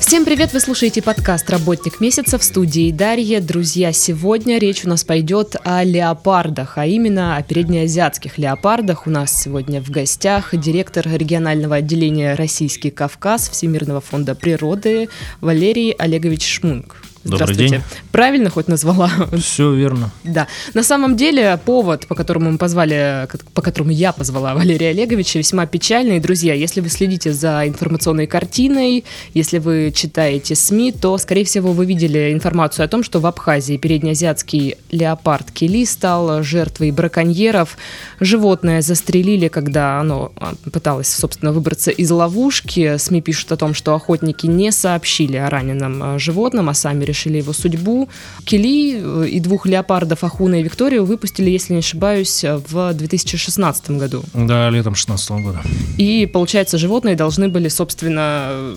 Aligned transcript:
Всем 0.00 0.24
привет! 0.24 0.52
Вы 0.52 0.60
слушаете 0.60 1.02
подкаст 1.02 1.50
«Работник 1.50 2.00
месяца» 2.00 2.38
в 2.38 2.44
студии 2.44 2.92
Дарья. 2.92 3.40
Друзья, 3.40 3.92
сегодня 3.92 4.58
речь 4.58 4.84
у 4.84 4.88
нас 4.88 5.02
пойдет 5.02 5.56
о 5.64 5.82
леопардах, 5.82 6.78
а 6.78 6.86
именно 6.86 7.36
о 7.36 7.42
переднеазиатских 7.42 8.38
леопардах. 8.38 9.06
У 9.06 9.10
нас 9.10 9.32
сегодня 9.42 9.82
в 9.82 9.90
гостях 9.90 10.54
директор 10.54 11.06
регионального 11.08 11.76
отделения 11.76 12.34
«Российский 12.34 12.90
Кавказ» 12.90 13.48
Всемирного 13.48 14.00
фонда 14.00 14.34
природы 14.34 15.08
Валерий 15.40 15.90
Олегович 15.90 16.46
Шмунг. 16.46 16.96
Добрый 17.26 17.56
день. 17.56 17.82
Правильно 18.12 18.50
хоть 18.50 18.68
назвала? 18.68 19.10
Все 19.36 19.74
верно. 19.74 20.10
Да. 20.22 20.46
На 20.74 20.82
самом 20.82 21.16
деле 21.16 21.58
повод, 21.64 22.06
по 22.06 22.14
которому 22.14 22.52
мы 22.52 22.58
позвали, 22.58 23.26
по 23.52 23.62
которому 23.62 23.90
я 23.90 24.12
позвала 24.12 24.54
Валерия 24.54 24.90
Олеговича, 24.90 25.40
весьма 25.40 25.66
печальный. 25.66 26.20
Друзья, 26.20 26.54
если 26.54 26.80
вы 26.80 26.88
следите 26.88 27.32
за 27.32 27.66
информационной 27.66 28.28
картиной, 28.28 29.04
если 29.34 29.58
вы 29.58 29.92
читаете 29.94 30.54
СМИ, 30.54 30.92
то, 30.92 31.18
скорее 31.18 31.44
всего, 31.44 31.72
вы 31.72 31.84
видели 31.84 32.32
информацию 32.32 32.84
о 32.84 32.88
том, 32.88 33.02
что 33.02 33.18
в 33.18 33.26
Абхазии 33.26 33.76
переднеазиатский 33.76 34.76
леопард 34.90 35.50
Кили 35.50 35.84
стал 35.84 36.44
жертвой 36.44 36.92
браконьеров. 36.92 37.76
Животное 38.20 38.82
застрелили, 38.82 39.48
когда 39.48 39.98
оно 39.98 40.32
а, 40.36 40.54
пыталось, 40.70 41.08
собственно, 41.08 41.52
выбраться 41.52 41.90
из 41.90 42.10
ловушки. 42.10 42.96
СМИ 42.96 43.20
пишут 43.20 43.50
о 43.50 43.56
том, 43.56 43.74
что 43.74 43.94
охотники 43.94 44.46
не 44.46 44.70
сообщили 44.70 45.36
о 45.36 45.50
раненом 45.50 46.02
а, 46.02 46.18
животном, 46.18 46.68
а 46.68 46.74
сами 46.74 47.04
решили 47.04 47.15
решили 47.16 47.38
его 47.38 47.52
судьбу. 47.52 48.08
Кили 48.44 49.00
э, 49.00 49.28
и 49.28 49.40
двух 49.40 49.66
леопардов 49.66 50.22
Ахуна 50.24 50.60
и 50.60 50.62
Викторию 50.62 51.04
выпустили, 51.04 51.50
если 51.50 51.72
не 51.72 51.78
ошибаюсь, 51.80 52.44
в 52.44 52.92
2016 52.92 53.90
году. 53.90 54.22
Да, 54.34 54.68
летом 54.70 54.92
2016 54.92 55.30
года. 55.30 55.62
И, 55.98 56.26
получается, 56.26 56.78
животные 56.78 57.16
должны 57.16 57.48
были, 57.48 57.68
собственно, 57.68 58.76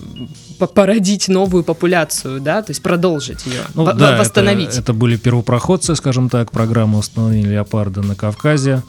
породить 0.66 1.28
новую 1.28 1.64
популяцию, 1.64 2.40
да, 2.40 2.62
то 2.62 2.70
есть 2.70 2.82
продолжить 2.82 3.46
ее, 3.46 3.62
ну, 3.74 3.84
да, 3.92 4.16
восстановить. 4.16 4.70
Это, 4.70 4.80
это 4.80 4.92
были 4.92 5.16
первопроходцы, 5.16 5.94
скажем 5.96 6.28
так, 6.28 6.50
программы 6.50 6.98
восстановления 6.98 7.50
леопарда 7.50 8.02
на 8.02 8.14
Кавказе. 8.14 8.82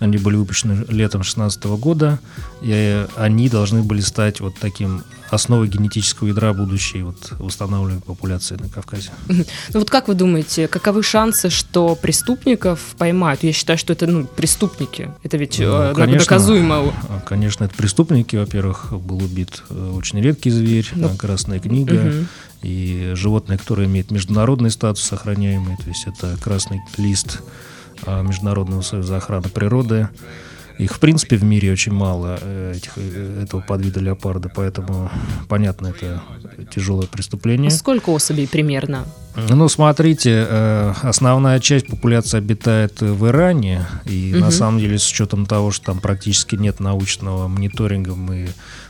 Они 0.00 0.16
были 0.18 0.36
выпущены 0.36 0.84
летом 0.88 1.22
2016 1.22 1.64
года, 1.64 2.18
и 2.62 3.06
они 3.16 3.48
должны 3.48 3.82
были 3.82 4.00
стать 4.00 4.40
вот 4.40 4.54
таким 4.60 5.02
основой 5.30 5.68
генетического 5.68 6.28
ядра 6.28 6.52
будущей 6.52 7.02
вот 7.02 7.32
восстанавливаемой 7.38 8.02
популяции 8.02 8.56
на 8.56 8.68
Кавказе. 8.68 9.10
Ну 9.70 9.80
вот 9.80 9.90
как 9.90 10.08
вы 10.08 10.14
думаете, 10.14 10.68
каковы 10.68 11.02
шансы, 11.02 11.50
что 11.50 11.94
преступников 11.94 12.80
поймают? 12.96 13.42
Я 13.42 13.52
считаю, 13.52 13.78
что 13.78 13.92
это 13.92 14.06
ну, 14.06 14.24
преступники. 14.24 15.10
Это 15.22 15.36
ведь 15.36 15.58
ну, 15.58 15.66
э, 15.66 15.94
конечно, 15.94 16.20
доказуемо. 16.20 16.94
Конечно, 17.26 17.64
это 17.64 17.74
преступники. 17.74 18.36
Во-первых, 18.36 18.92
был 18.92 19.18
убит 19.18 19.62
э, 19.68 19.92
очень 19.96 20.20
редкий 20.20 20.50
зверь, 20.50 20.88
ну, 20.94 21.10
красная 21.18 21.60
книга. 21.60 21.94
Угу. 21.94 22.26
И 22.62 23.12
животное, 23.14 23.58
которое 23.58 23.86
имеет 23.86 24.10
международный 24.10 24.70
статус 24.70 25.02
сохраняемый, 25.02 25.76
то 25.76 25.88
есть 25.88 26.06
это 26.06 26.36
красный 26.42 26.80
лист 26.96 27.42
а, 28.06 28.22
Международного 28.22 28.82
союза 28.82 29.16
охраны 29.16 29.48
природы. 29.48 30.08
Их, 30.78 30.94
в 30.94 31.00
принципе, 31.00 31.36
в 31.36 31.42
мире 31.42 31.72
очень 31.72 31.92
мало, 31.92 32.38
э, 32.40 32.74
этих, 32.76 32.92
э, 32.96 33.42
этого 33.42 33.60
подвида 33.60 33.98
леопарда, 33.98 34.48
поэтому, 34.48 35.10
понятно, 35.48 35.88
это 35.88 36.22
тяжелое 36.72 37.08
преступление. 37.08 37.72
Сколько 37.72 38.10
особей 38.10 38.46
примерно? 38.46 39.04
Ну, 39.50 39.68
смотрите, 39.68 40.46
э, 40.48 40.94
основная 41.02 41.58
часть 41.58 41.88
популяции 41.88 42.38
обитает 42.38 43.00
в 43.00 43.26
Иране, 43.26 43.86
и 44.04 44.32
угу. 44.32 44.44
на 44.44 44.50
самом 44.52 44.78
деле 44.78 45.00
с 45.00 45.10
учетом 45.10 45.46
того, 45.46 45.72
что 45.72 45.86
там 45.86 45.98
практически 45.98 46.54
нет 46.54 46.78
научного 46.78 47.48
мониторинга, 47.48 48.14
мы 48.14 48.48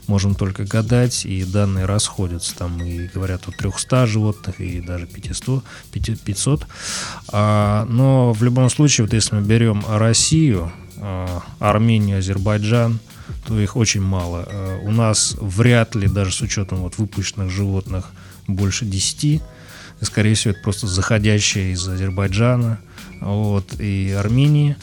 можем 0.08 0.34
только 0.34 0.64
гадать, 0.64 1.24
и 1.24 1.44
данные 1.44 1.84
расходятся. 1.84 2.56
Там 2.56 2.82
и 2.82 3.06
говорят 3.06 3.46
о 3.46 3.52
300 3.52 4.06
животных, 4.06 4.60
и 4.60 4.80
даже 4.80 5.06
500. 5.06 5.62
500. 5.92 6.66
А, 7.28 7.84
но 7.88 8.32
в 8.32 8.42
любом 8.42 8.70
случае, 8.70 9.04
вот 9.04 9.14
если 9.14 9.36
мы 9.36 9.42
берем 9.42 9.84
Россию, 9.86 10.72
а, 10.96 11.42
Армению, 11.60 12.18
Азербайджан, 12.18 12.98
то 13.46 13.58
их 13.60 13.76
очень 13.76 14.02
мало. 14.02 14.46
А, 14.48 14.80
у 14.82 14.90
нас 14.90 15.36
вряд 15.38 15.94
ли, 15.94 16.08
даже 16.08 16.32
с 16.32 16.40
учетом 16.40 16.78
вот 16.78 16.98
выпущенных 16.98 17.50
животных, 17.50 18.06
больше 18.46 18.84
10. 18.84 19.42
Скорее 20.00 20.34
всего, 20.34 20.52
это 20.52 20.62
просто 20.62 20.86
заходящие 20.86 21.72
из 21.72 21.86
Азербайджана 21.86 22.78
вот, 23.20 23.78
и 23.80 24.12
Армении. 24.12 24.76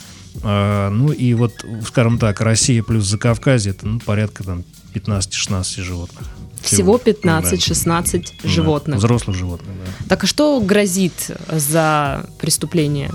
А, 0.43 0.89
ну 0.89 1.11
и 1.11 1.33
вот, 1.33 1.53
скажем 1.87 2.19
так, 2.19 2.41
Россия 2.41 2.83
плюс 2.83 3.05
Закавказье, 3.05 3.71
это 3.71 3.87
ну, 3.87 3.99
порядка 3.99 4.43
там 4.43 4.63
15-16 4.93 5.81
животных. 5.81 6.27
Всего 6.61 6.97
15-16 6.97 8.25
да. 8.43 8.49
животных. 8.49 8.95
Да, 8.95 9.05
взрослых 9.05 9.35
животных, 9.35 9.69
да. 9.69 10.05
Так 10.09 10.23
а 10.23 10.27
что 10.27 10.59
грозит 10.59 11.31
за 11.49 12.25
преступление? 12.39 13.11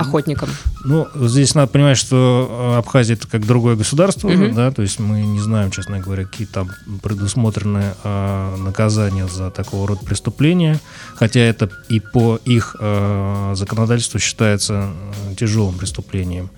Охотникам? 0.00 0.48
Ну, 0.84 1.08
здесь 1.14 1.54
надо 1.54 1.70
понимать, 1.72 1.98
что 1.98 2.72
э, 2.74 2.78
Абхазия 2.78 3.16
это 3.16 3.28
как 3.28 3.46
другое 3.46 3.76
государство, 3.76 4.28
угу. 4.28 4.54
да, 4.54 4.70
то 4.70 4.82
есть 4.82 4.98
мы 4.98 5.22
не 5.22 5.40
знаем, 5.40 5.70
честно 5.70 6.00
говоря, 6.00 6.24
какие 6.24 6.46
там 6.46 6.70
предусмотрены 7.02 7.94
э, 8.02 8.56
наказания 8.56 9.28
за 9.28 9.50
такого 9.50 9.86
рода 9.86 10.04
преступления, 10.04 10.80
хотя 11.14 11.40
это 11.40 11.70
и 11.88 12.00
по 12.00 12.36
их 12.44 12.76
э, 12.78 13.52
законодательству 13.56 14.18
считается 14.18 14.90
э, 15.30 15.34
тяжелым 15.36 15.76
преступлением. 15.76 16.50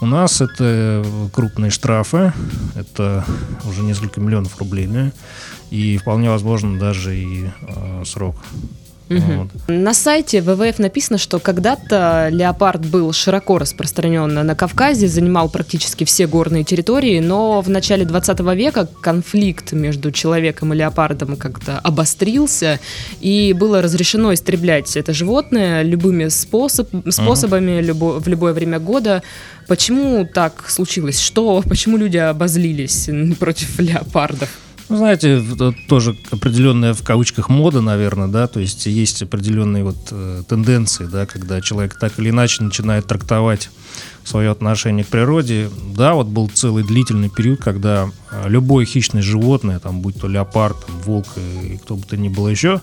У 0.00 0.06
нас 0.06 0.40
это 0.40 1.04
крупные 1.32 1.70
штрафы, 1.70 2.32
это 2.74 3.24
уже 3.64 3.82
несколько 3.82 4.20
миллионов 4.20 4.58
рублей, 4.58 4.86
да, 4.86 5.12
и 5.70 5.98
вполне 5.98 6.30
возможно 6.30 6.78
даже 6.78 7.16
и 7.16 7.50
э, 7.62 8.02
срок 8.04 8.36
Угу. 9.10 9.20
Вот. 9.20 9.48
На 9.68 9.94
сайте 9.94 10.42
ВВФ 10.42 10.78
написано, 10.78 11.18
что 11.18 11.38
когда-то 11.38 12.28
леопард 12.30 12.86
был 12.86 13.12
широко 13.12 13.58
распространен 13.58 14.32
на 14.34 14.54
Кавказе, 14.54 15.08
занимал 15.08 15.48
практически 15.48 16.04
все 16.04 16.26
горные 16.26 16.64
территории, 16.64 17.20
но 17.20 17.60
в 17.62 17.70
начале 17.70 18.04
20 18.04 18.40
века 18.54 18.88
конфликт 19.00 19.72
между 19.72 20.12
человеком 20.12 20.72
и 20.72 20.76
леопардом 20.76 21.36
как-то 21.36 21.78
обострился, 21.78 22.80
и 23.20 23.54
было 23.58 23.80
разрешено 23.80 24.34
истреблять 24.34 24.96
это 24.96 25.12
животное 25.14 25.82
любыми 25.82 26.28
способ, 26.28 26.88
способами 27.08 27.78
угу. 27.78 27.86
любо, 27.86 28.20
в 28.20 28.28
любое 28.28 28.52
время 28.52 28.78
года. 28.78 29.22
Почему 29.66 30.26
так 30.26 30.68
случилось? 30.68 31.20
Что, 31.20 31.62
почему 31.66 31.96
люди 31.96 32.16
обозлились 32.16 33.08
против 33.38 33.78
леопардов? 33.78 34.48
Ну, 34.88 34.96
знаете, 34.96 35.42
тоже 35.86 36.16
определенная 36.30 36.94
в 36.94 37.02
кавычках 37.02 37.50
мода, 37.50 37.82
наверное, 37.82 38.28
да, 38.28 38.46
то 38.46 38.58
есть 38.58 38.86
есть 38.86 39.22
определенные 39.22 39.84
вот 39.84 39.96
э, 40.10 40.42
тенденции, 40.48 41.04
да, 41.04 41.26
когда 41.26 41.60
человек 41.60 41.98
так 41.98 42.18
или 42.18 42.30
иначе 42.30 42.62
начинает 42.62 43.06
трактовать 43.06 43.68
свое 44.24 44.50
отношение 44.50 45.04
к 45.04 45.08
природе. 45.08 45.68
Да, 45.94 46.14
вот 46.14 46.28
был 46.28 46.48
целый 46.48 46.84
длительный 46.84 47.28
период, 47.28 47.60
когда 47.60 48.10
э, 48.30 48.48
любое 48.48 48.86
хищное 48.86 49.20
животное, 49.20 49.78
там, 49.78 50.00
будь 50.00 50.18
то 50.18 50.26
леопард, 50.26 50.86
там, 50.86 50.98
волк 51.00 51.26
и 51.36 51.76
кто 51.76 51.96
бы 51.96 52.06
то 52.06 52.16
ни 52.16 52.30
было 52.30 52.48
еще, 52.48 52.80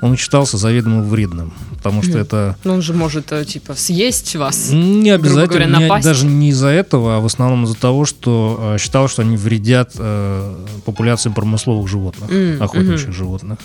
он 0.00 0.16
считался 0.16 0.56
заведомо 0.56 1.02
вредным, 1.02 1.52
потому 1.76 2.02
что 2.02 2.18
это... 2.18 2.56
Ну, 2.64 2.74
он 2.74 2.82
же 2.82 2.92
может, 2.94 3.32
э, 3.32 3.44
типа, 3.44 3.74
съесть 3.74 4.34
вас, 4.36 4.70
Не 4.70 5.10
обязательно, 5.10 5.46
говоря, 5.46 5.66
напасть. 5.66 6.06
Не, 6.06 6.10
даже 6.10 6.26
не 6.26 6.48
из-за 6.50 6.68
этого, 6.68 7.16
а 7.16 7.20
в 7.20 7.26
основном 7.26 7.64
из-за 7.64 7.76
того, 7.76 8.06
что 8.06 8.74
э, 8.74 8.78
считал, 8.78 9.08
что 9.08 9.22
они 9.22 9.36
вредят 9.36 9.92
э, 9.98 10.54
популяции 10.84 11.30
промысловых 11.30 11.88
животных, 11.88 12.30
mm. 12.30 12.62
охотничьих 12.62 13.08
mm-hmm. 13.08 13.12
животных. 13.12 13.58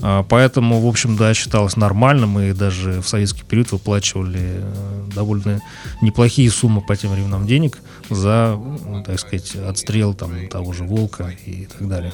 А, 0.00 0.22
поэтому, 0.22 0.80
в 0.80 0.86
общем, 0.86 1.16
да, 1.16 1.32
считалось 1.34 1.76
нормальным, 1.76 2.38
и 2.38 2.52
даже 2.52 3.00
в 3.00 3.08
советский 3.08 3.42
период 3.42 3.72
выплачивали 3.72 4.60
э, 4.60 5.04
довольно 5.14 5.62
неплохие 6.02 6.50
суммы 6.50 6.82
по 6.82 6.96
тем 6.96 7.12
временам 7.12 7.46
денег 7.46 7.78
за, 8.10 8.56
ну, 8.56 9.02
так 9.02 9.18
сказать, 9.18 9.56
отстрел 9.56 10.14
там, 10.14 10.48
того 10.48 10.72
же 10.72 10.84
волка 10.84 11.34
и 11.46 11.66
так 11.66 11.88
далее. 11.88 12.12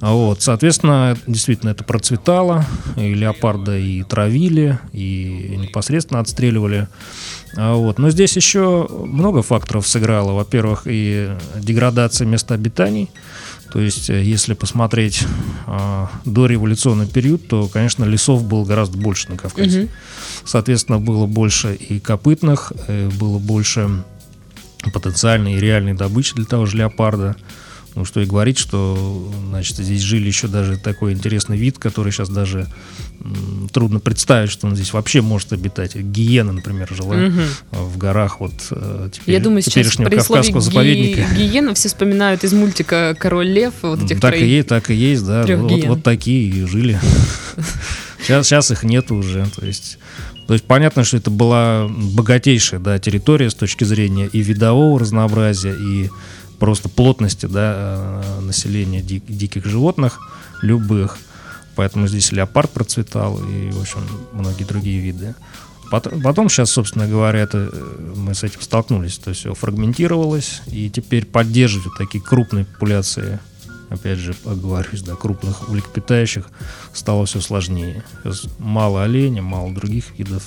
А 0.00 0.12
вот, 0.12 0.42
соответственно, 0.42 1.16
действительно 1.26 1.70
это 1.70 1.84
процветало, 1.84 2.66
и 2.96 3.14
леопарда 3.14 3.78
и 3.78 4.02
травили, 4.02 4.78
и 4.92 5.56
непосредственно 5.58 6.20
отстреливали. 6.20 6.88
А 7.56 7.74
вот. 7.74 7.98
Но 7.98 8.10
здесь 8.10 8.36
еще 8.36 8.88
много 8.90 9.42
факторов 9.42 9.86
сыграло. 9.86 10.32
Во-первых, 10.32 10.82
и 10.86 11.36
деградация 11.56 12.26
места 12.26 12.54
обитаний, 12.54 13.10
то 13.72 13.80
есть, 13.80 14.10
э, 14.10 14.22
если 14.22 14.52
посмотреть 14.52 15.24
э, 15.66 16.06
до 16.26 16.46
революционный 16.46 17.06
период, 17.06 17.48
то, 17.48 17.68
конечно, 17.68 18.04
лесов 18.04 18.44
было 18.44 18.64
гораздо 18.66 18.98
больше 18.98 19.30
на 19.30 19.38
Кавказе. 19.38 19.84
Угу. 19.84 19.90
Соответственно, 20.44 20.98
было 20.98 21.26
больше 21.26 21.74
и 21.74 21.98
копытных, 21.98 22.74
э, 22.86 23.08
было 23.08 23.38
больше 23.38 24.04
потенциальной 24.92 25.54
и 25.54 25.60
реальной 25.60 25.94
добычи 25.94 26.34
для 26.34 26.44
того 26.44 26.66
же 26.66 26.76
леопарда. 26.76 27.36
Ну, 27.94 28.06
что 28.06 28.20
и 28.20 28.24
говорить, 28.24 28.58
что, 28.58 29.30
значит, 29.48 29.76
здесь 29.76 30.00
жили 30.00 30.26
еще 30.26 30.48
даже 30.48 30.78
такой 30.78 31.12
интересный 31.12 31.58
вид, 31.58 31.78
который 31.78 32.10
сейчас 32.10 32.30
даже 32.30 32.66
м, 33.20 33.68
трудно 33.70 34.00
представить, 34.00 34.50
что 34.50 34.66
он 34.66 34.74
здесь 34.76 34.94
вообще 34.94 35.20
может 35.20 35.52
обитать. 35.52 35.94
Гиена, 35.94 36.52
например, 36.52 36.88
жила 36.90 37.16
угу. 37.16 37.40
в 37.70 37.98
горах 37.98 38.40
вот 38.40 38.54
э, 38.70 39.10
теперь, 39.12 39.34
Я 39.34 39.40
думаю, 39.40 39.62
теперешнего 39.62 40.08
Кавказского 40.08 40.60
ги- 40.60 40.64
заповедника. 40.64 41.34
Гиена 41.36 41.74
все 41.74 41.88
вспоминают 41.88 42.44
из 42.44 42.54
мультика 42.54 43.14
«Король 43.18 43.48
лев». 43.48 43.74
Вот 43.82 44.02
этих 44.02 44.20
так, 44.20 44.32
троих, 44.34 44.64
и, 44.64 44.66
так 44.66 44.90
и 44.90 44.94
есть, 44.94 45.26
да. 45.26 45.44
Вот, 45.44 45.84
вот 45.84 46.02
такие 46.02 46.48
и 46.48 46.64
жили. 46.64 46.98
Сейчас, 48.22 48.46
сейчас 48.46 48.70
их 48.70 48.84
нет 48.84 49.10
уже. 49.10 49.46
То 49.56 49.66
есть, 49.66 49.98
то 50.46 50.54
есть 50.54 50.64
понятно, 50.64 51.02
что 51.02 51.16
это 51.16 51.30
была 51.30 51.88
богатейшая 51.88 52.80
да, 52.80 52.98
территория 52.98 53.50
с 53.50 53.54
точки 53.54 53.84
зрения 53.84 54.28
и 54.32 54.40
видового 54.42 55.00
разнообразия, 55.00 55.74
и 55.74 56.08
просто 56.62 56.88
плотности 56.88 57.46
да, 57.46 58.22
э, 58.22 58.40
населения 58.40 59.02
дик, 59.02 59.24
диких 59.26 59.66
животных, 59.66 60.20
любых. 60.62 61.18
Поэтому 61.74 62.06
здесь 62.06 62.30
леопард 62.30 62.70
процветал 62.70 63.36
и, 63.44 63.72
в 63.72 63.80
общем, 63.80 63.98
многие 64.32 64.62
другие 64.62 65.00
виды. 65.00 65.34
Потом, 65.90 66.22
потом 66.22 66.48
сейчас, 66.48 66.70
собственно 66.70 67.08
говоря, 67.08 67.40
это, 67.40 67.68
э, 67.72 68.12
мы 68.14 68.36
с 68.36 68.44
этим 68.44 68.60
столкнулись. 68.60 69.18
То 69.18 69.30
есть 69.30 69.40
все 69.40 69.54
фрагментировалось, 69.54 70.62
и 70.68 70.88
теперь 70.88 71.26
поддерживать 71.26 71.98
такие 71.98 72.22
крупные 72.22 72.64
популяции, 72.64 73.40
опять 73.90 74.20
же, 74.20 74.32
оговорюсь, 74.44 75.02
да, 75.02 75.16
крупных 75.16 75.68
млекопитающих 75.68 76.48
стало 76.92 77.26
все 77.26 77.40
сложнее. 77.40 78.04
Мало 78.60 79.02
оленя, 79.02 79.42
мало 79.42 79.74
других 79.74 80.16
видов 80.16 80.44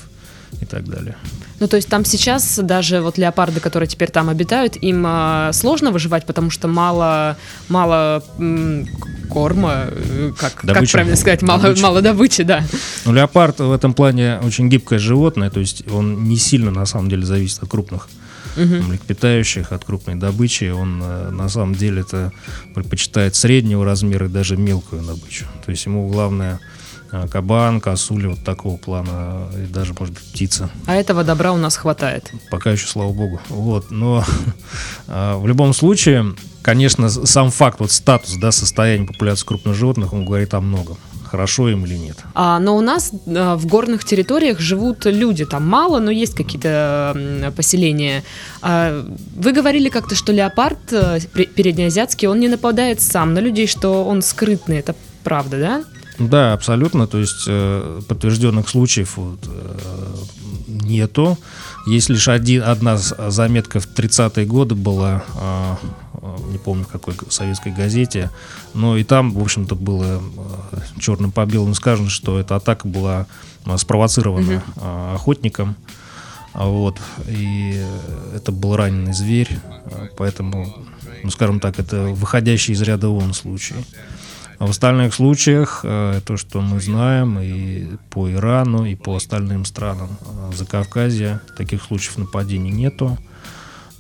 и 0.62 0.66
так 0.66 0.88
далее. 0.88 1.16
Ну, 1.60 1.68
то 1.68 1.78
есть 1.78 1.88
там 1.88 2.04
сейчас 2.04 2.60
даже 2.62 3.02
вот 3.02 3.18
леопарды, 3.18 3.60
которые 3.60 3.88
теперь 3.88 4.12
там 4.12 4.30
обитают, 4.30 4.76
им 4.76 5.06
э, 5.08 5.52
сложно 5.54 5.92
выживать, 5.92 6.26
потому 6.26 6.50
что 6.50 6.68
мало, 6.68 7.38
мало 7.70 8.24
м, 8.38 8.88
корма, 9.30 9.86
э, 9.88 10.32
как, 10.38 10.56
как 10.56 10.90
правильно 10.92 11.16
сказать, 11.16 11.42
мало 11.42 11.62
добычи. 11.62 11.82
мало 11.82 12.02
добычи, 12.02 12.44
да. 12.44 12.64
Ну, 13.06 13.14
леопард 13.14 13.60
в 13.60 13.72
этом 13.72 13.94
плане 13.94 14.40
очень 14.44 14.70
гибкое 14.70 15.00
животное, 15.00 15.50
то 15.50 15.62
есть 15.62 15.90
он 15.90 16.26
не 16.26 16.38
сильно 16.38 16.72
на 16.72 16.86
самом 16.86 17.10
деле 17.10 17.26
зависит 17.26 17.64
от 17.64 17.70
крупных 17.70 18.10
угу. 18.58 18.84
млекопитающих, 18.84 19.72
от 19.72 19.86
крупной 19.86 20.16
добычи. 20.16 20.72
Он 20.72 21.02
э, 21.04 21.30
на 21.32 21.50
самом 21.50 21.76
деле 21.76 22.02
это 22.02 22.32
предпочитает 22.74 23.36
среднего 23.36 23.86
размера 23.86 24.26
и 24.26 24.30
даже 24.30 24.58
мелкую 24.58 25.04
добычу. 25.04 25.46
То 25.66 25.72
есть 25.72 25.86
ему 25.86 26.08
главное 26.08 26.60
кабан, 27.32 27.82
косуля 27.82 28.30
вот 28.30 28.44
такого 28.44 28.78
плана, 28.78 29.48
и 29.56 29.72
даже, 29.72 29.94
может 29.98 30.14
быть, 30.14 30.24
птица. 30.24 30.70
А 30.86 30.96
этого 30.96 31.24
добра 31.24 31.54
у 31.54 31.58
нас 31.58 31.78
хватает? 31.78 32.32
Пока 32.52 32.72
еще, 32.72 32.88
слава 32.88 33.12
богу. 33.14 33.40
Вот, 33.50 33.92
но 33.92 34.24
э, 35.08 35.36
в 35.38 35.48
любом 35.48 35.74
случае, 35.74 36.36
конечно, 36.62 37.10
сам 37.10 37.52
факт, 37.52 37.80
вот 37.80 37.92
статус, 37.92 38.36
да, 38.36 38.52
состояние 38.52 39.08
популяции 39.08 39.46
крупных 39.46 39.76
животных, 39.76 40.14
он 40.14 40.26
говорит 40.26 40.54
о 40.54 40.62
многом 40.62 40.98
хорошо 41.26 41.68
им 41.70 41.86
или 41.86 41.96
нет. 41.96 42.18
А, 42.34 42.60
но 42.60 42.78
у 42.78 42.82
нас 42.82 43.12
а, 43.28 43.58
в 43.58 43.66
горных 43.66 44.06
территориях 44.06 44.60
живут 44.60 45.06
люди, 45.06 45.44
там 45.44 45.68
мало, 45.68 46.00
но 46.00 46.12
есть 46.12 46.34
какие-то 46.34 47.52
поселения. 47.58 48.24
А, 48.62 49.06
вы 49.36 49.52
говорили 49.52 49.90
как-то, 49.90 50.16
что 50.16 50.32
леопард 50.32 50.80
переднеазиатский, 51.56 52.28
он 52.28 52.40
не 52.40 52.48
нападает 52.48 53.02
сам 53.02 53.34
на 53.34 53.40
людей, 53.40 53.68
что 53.68 54.06
он 54.06 54.22
скрытный, 54.22 54.78
это 54.78 54.96
правда, 55.24 55.60
да? 55.60 55.84
Да, 56.20 56.54
абсолютно. 56.54 57.08
То 57.08 57.18
есть 57.18 57.46
э, 57.48 58.02
подтвержденных 58.08 58.70
случаев 58.70 59.18
вот, 59.18 59.40
э, 59.48 60.16
нету. 60.68 61.38
Есть 61.86 62.10
лишь 62.10 62.28
один, 62.28 62.64
одна 62.64 62.98
заметка 62.98 63.80
в 63.80 63.88
30-е 63.88 64.46
годы 64.46 64.76
была, 64.76 65.24
э, 65.36 65.76
не 66.52 66.58
помню 66.58 66.84
в 66.86 66.88
какой 66.88 67.16
советской 67.30 67.72
газете, 67.72 68.32
но 68.74 68.98
и 68.98 69.04
там, 69.04 69.32
в 69.32 69.42
общем-то, 69.42 69.76
было 69.76 70.22
э, 70.72 70.78
черным 71.00 71.32
по 71.32 71.46
белому 71.46 71.76
сказано, 71.76 72.10
что 72.10 72.40
эта 72.40 72.56
атака 72.56 72.88
была 72.88 73.28
э, 73.66 73.78
спровоцирована 73.78 74.56
угу. 74.76 74.86
охотником. 75.14 75.76
Вот, 76.54 76.98
и 77.28 77.84
это 78.34 78.54
был 78.54 78.78
раненый 78.78 79.12
зверь, 79.12 79.60
поэтому, 80.16 80.74
ну, 81.22 81.30
скажем 81.30 81.60
так, 81.60 81.80
это 81.80 82.04
выходящий 82.04 82.72
из 82.72 82.82
ряда 82.82 83.10
вон 83.10 83.34
случай. 83.34 83.76
А 84.58 84.68
в 84.68 84.70
остальных 84.70 85.14
случаях, 85.14 85.82
э, 85.84 86.22
то, 86.26 86.38
что 86.38 86.62
мы 86.62 86.80
знаем 86.80 87.40
и 87.40 87.98
по 88.10 88.32
Ирану, 88.32 88.86
и 88.86 88.96
по 88.96 89.16
остальным 89.16 89.66
странам 89.66 90.18
э, 90.22 90.52
Закавказья, 90.56 91.42
таких 91.58 91.84
случаев 91.84 92.18
нападений 92.18 92.72
нету. 92.72 93.18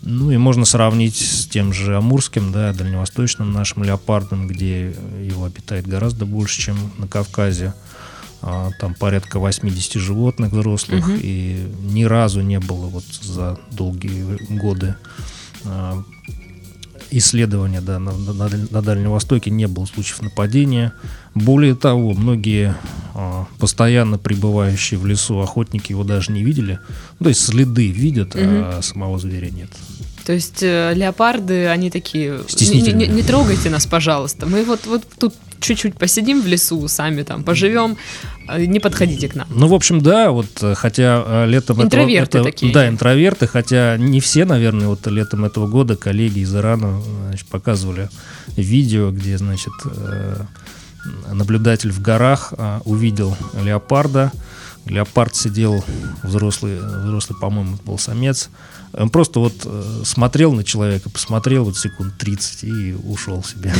Ну 0.01 0.29
и 0.31 0.37
можно 0.37 0.65
сравнить 0.65 1.15
с 1.15 1.47
тем 1.47 1.73
же 1.73 1.97
Амурским, 1.97 2.51
да, 2.51 2.73
дальневосточным 2.73 3.51
нашим 3.51 3.83
леопардом, 3.83 4.47
где 4.47 4.95
его 5.21 5.45
обитает 5.45 5.87
гораздо 5.87 6.25
больше, 6.25 6.61
чем 6.61 6.77
на 6.97 7.07
Кавказе. 7.07 7.73
А, 8.41 8.69
там 8.79 8.93
порядка 8.93 9.39
80 9.39 9.95
животных 9.95 10.51
взрослых, 10.51 11.07
угу. 11.07 11.17
и 11.19 11.67
ни 11.81 12.03
разу 12.03 12.41
не 12.41 12.59
было 12.59 12.85
вот 12.85 13.03
за 13.03 13.59
долгие 13.71 14.37
годы 14.59 14.95
а, 15.63 16.03
исследования 17.11 17.81
да, 17.81 17.99
на, 17.99 18.11
на, 18.11 18.49
на 18.49 18.81
Дальнем 18.81 19.11
Востоке 19.11 19.51
не 19.51 19.67
было 19.67 19.85
случаев 19.85 20.21
нападения. 20.21 20.93
Более 21.33 21.75
того, 21.75 22.13
многие 22.13 22.75
а, 23.13 23.45
постоянно 23.59 24.17
пребывающие 24.17 24.99
в 24.99 25.05
лесу 25.05 25.39
охотники 25.39 25.91
его 25.91 26.03
даже 26.03 26.31
не 26.31 26.43
видели. 26.43 26.79
Ну, 27.19 27.25
то 27.25 27.29
есть 27.29 27.41
следы 27.41 27.89
видят, 27.89 28.35
угу. 28.35 28.43
а 28.43 28.79
самого 28.81 29.19
зверя 29.19 29.49
нет. 29.49 29.69
То 30.25 30.33
есть 30.33 30.63
э, 30.63 30.93
леопарды, 30.95 31.67
они 31.67 31.91
такие, 31.91 32.41
не, 32.59 32.81
не, 32.93 33.07
не 33.07 33.21
трогайте 33.21 33.69
нас, 33.69 33.85
пожалуйста. 33.85 34.47
Мы 34.47 34.63
вот, 34.63 34.87
вот 34.87 35.03
тут 35.19 35.35
чуть-чуть 35.59 35.97
посидим 35.97 36.41
в 36.41 36.47
лесу, 36.47 36.87
сами 36.87 37.23
там 37.23 37.43
поживем, 37.43 37.97
а, 38.47 38.59
не 38.59 38.79
подходите 38.79 39.27
к 39.27 39.35
нам. 39.35 39.47
Ну, 39.49 39.67
в 39.67 39.73
общем, 39.73 40.01
да, 40.01 40.31
вот, 40.31 40.47
э, 40.61 40.75
хотя 40.75 41.23
э, 41.25 41.45
летом... 41.47 41.81
Интроверты 41.81 42.39
этого, 42.39 42.51
такие. 42.51 42.73
Да, 42.73 42.87
интроверты, 42.87 43.47
хотя 43.47 43.97
не 43.97 44.19
все, 44.19 44.45
наверное, 44.45 44.87
вот 44.87 45.05
летом 45.07 45.45
этого 45.45 45.67
года 45.67 45.95
коллеги 45.95 46.39
из 46.39 46.55
Ирана 46.55 47.01
значит, 47.27 47.47
показывали 47.47 48.09
видео, 48.55 49.11
где, 49.11 49.37
значит, 49.37 49.73
э, 49.85 50.37
наблюдатель 51.31 51.91
в 51.91 52.01
горах 52.01 52.51
увидел 52.83 53.37
леопарда, 53.61 54.31
Леопард 54.85 55.35
сидел, 55.35 55.83
взрослый, 56.23 56.79
взрослый, 56.79 57.39
по-моему, 57.39 57.77
был 57.85 57.97
самец. 57.97 58.49
Он 58.93 59.09
просто 59.09 59.39
вот 59.39 59.67
смотрел 60.03 60.53
на 60.53 60.63
человека, 60.63 61.09
посмотрел 61.09 61.65
вот 61.65 61.77
секунд 61.77 62.17
30 62.17 62.63
и 62.63 62.93
ушел 62.93 63.43
себе. 63.43 63.73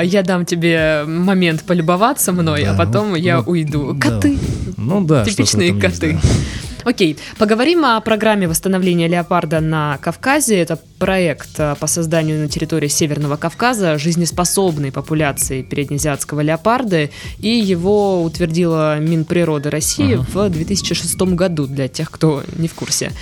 я 0.00 0.22
дам 0.22 0.46
тебе 0.46 1.04
момент 1.06 1.64
полюбоваться 1.64 2.32
мной, 2.32 2.62
а 2.62 2.66
да, 2.66 2.74
а 2.74 2.86
потом 2.86 3.10
ну, 3.10 3.16
я 3.16 3.38
ну, 3.38 3.42
уйду. 3.44 3.96
Коты. 4.00 4.36
Да. 4.36 4.72
Ну 4.76 5.04
да. 5.04 5.24
Типичные 5.24 5.74
коты. 5.74 6.12
Есть, 6.12 6.22
да. 6.22 6.71
Окей, 6.84 7.16
поговорим 7.38 7.84
о 7.84 8.00
программе 8.00 8.48
восстановления 8.48 9.06
леопарда 9.06 9.60
на 9.60 9.98
Кавказе. 9.98 10.58
Это 10.58 10.78
проект 10.98 11.50
э, 11.58 11.76
по 11.78 11.86
созданию 11.86 12.40
на 12.40 12.48
территории 12.48 12.88
Северного 12.88 13.36
Кавказа 13.36 13.98
жизнеспособной 13.98 14.90
популяции 14.90 15.62
переднеазиатского 15.62 16.40
леопарда, 16.40 17.10
и 17.38 17.48
его 17.48 18.22
утвердила 18.22 18.98
Минприроды 18.98 19.70
России 19.70 20.16
uh 20.16 20.48
в 20.48 20.50
2006 20.50 21.20
году, 21.34 21.66
для 21.66 21.88
тех, 21.88 22.10
кто 22.10 22.42
не 22.56 22.68
в 22.68 22.74
курсе. 22.74 23.12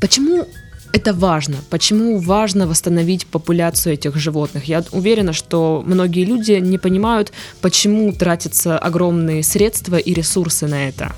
Почему 0.00 0.46
это 0.92 1.12
важно. 1.12 1.56
Почему 1.70 2.18
важно 2.18 2.66
восстановить 2.66 3.26
популяцию 3.26 3.94
этих 3.94 4.16
животных? 4.16 4.64
Я 4.64 4.84
уверена, 4.92 5.32
что 5.32 5.82
многие 5.86 6.24
люди 6.24 6.52
не 6.52 6.78
понимают, 6.78 7.32
почему 7.60 8.12
тратятся 8.12 8.78
огромные 8.78 9.42
средства 9.42 9.96
и 9.96 10.14
ресурсы 10.14 10.66
на 10.66 10.88
это. 10.88 11.14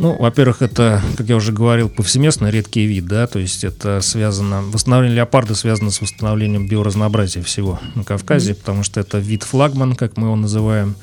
Ну, 0.00 0.16
во-первых, 0.16 0.62
это, 0.62 1.02
как 1.18 1.28
я 1.28 1.36
уже 1.36 1.52
говорил, 1.52 1.90
повсеместно 1.90 2.48
редкий 2.48 2.86
вид, 2.86 3.06
да, 3.06 3.26
то 3.26 3.38
есть 3.38 3.64
это 3.64 4.00
связано, 4.00 4.62
восстановление 4.62 5.16
леопарда 5.16 5.54
связано 5.54 5.90
с 5.90 6.00
восстановлением 6.00 6.66
биоразнообразия 6.66 7.42
всего 7.42 7.78
на 7.94 8.02
Кавказе, 8.02 8.52
mm-hmm. 8.52 8.54
потому 8.54 8.82
что 8.82 8.98
это 9.00 9.18
вид 9.18 9.42
флагман, 9.42 9.94
как 9.96 10.16
мы 10.16 10.28
его 10.28 10.36
называем, 10.36 10.96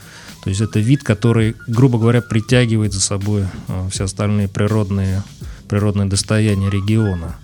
то 0.44 0.50
есть 0.50 0.62
это 0.62 0.80
вид, 0.80 1.04
который, 1.04 1.56
грубо 1.68 2.00
говоря, 2.00 2.24
притягивает 2.24 2.92
за 2.92 3.00
собой 3.00 3.44
э, 3.68 3.90
все 3.92 4.06
остальные 4.06 4.48
природные, 4.48 5.22
природные 5.70 6.08
достояния 6.08 6.72
региона. 6.72 7.36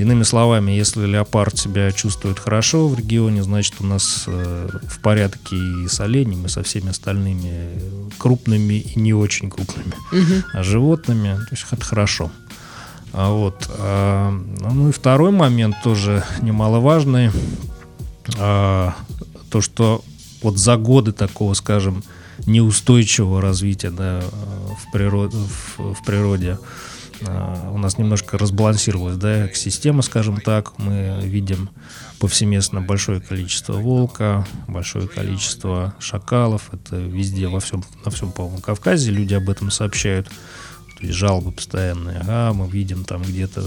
Иными 0.00 0.22
словами, 0.22 0.72
если 0.72 1.04
леопард 1.04 1.58
себя 1.58 1.92
чувствует 1.92 2.38
хорошо 2.38 2.88
в 2.88 2.98
регионе, 2.98 3.42
значит 3.42 3.74
у 3.80 3.84
нас 3.84 4.24
э, 4.26 4.68
в 4.88 4.98
порядке 5.00 5.56
и 5.56 5.88
с 5.88 6.00
оленями, 6.00 6.46
и 6.46 6.48
со 6.48 6.62
всеми 6.62 6.88
остальными 6.88 7.78
крупными 8.16 8.74
и 8.74 8.98
не 8.98 9.12
очень 9.12 9.50
крупными 9.50 9.92
угу. 10.10 10.62
животными. 10.62 11.34
То 11.34 11.48
есть 11.50 11.66
это 11.70 11.84
хорошо. 11.84 12.30
А 13.12 13.30
вот, 13.30 13.68
а, 13.76 14.30
ну 14.30 14.88
и 14.88 14.92
второй 14.92 15.32
момент 15.32 15.76
тоже 15.84 16.24
немаловажный. 16.40 17.30
А, 18.38 18.94
то, 19.50 19.60
что 19.60 20.02
вот 20.40 20.56
за 20.56 20.78
годы 20.78 21.12
такого, 21.12 21.52
скажем, 21.52 22.02
неустойчивого 22.46 23.42
развития 23.42 23.90
да, 23.90 24.22
в, 24.78 24.92
природе, 24.92 25.36
в, 25.36 25.92
в 25.92 26.04
природе 26.06 26.58
у 27.22 27.78
нас 27.78 27.98
немножко 27.98 28.38
разбалансировалась 28.38 29.16
да, 29.16 29.48
система, 29.54 30.02
скажем 30.02 30.40
так. 30.40 30.78
Мы 30.78 31.20
видим 31.22 31.70
повсеместно 32.18 32.80
большое 32.80 33.20
количество 33.20 33.74
волка, 33.74 34.46
большое 34.68 35.08
количество 35.08 35.94
шакалов. 35.98 36.70
Это 36.72 36.96
везде, 36.96 37.48
во 37.48 37.60
всем, 37.60 37.84
на 38.04 38.10
всем 38.10 38.32
полном 38.32 38.60
Кавказе 38.60 39.10
люди 39.10 39.34
об 39.34 39.48
этом 39.50 39.70
сообщают. 39.70 40.28
То 40.28 41.06
есть 41.06 41.18
жалобы 41.18 41.50
постоянные. 41.50 42.18
Ага, 42.18 42.52
мы 42.52 42.68
видим 42.68 43.04
там 43.04 43.22
где-то 43.22 43.62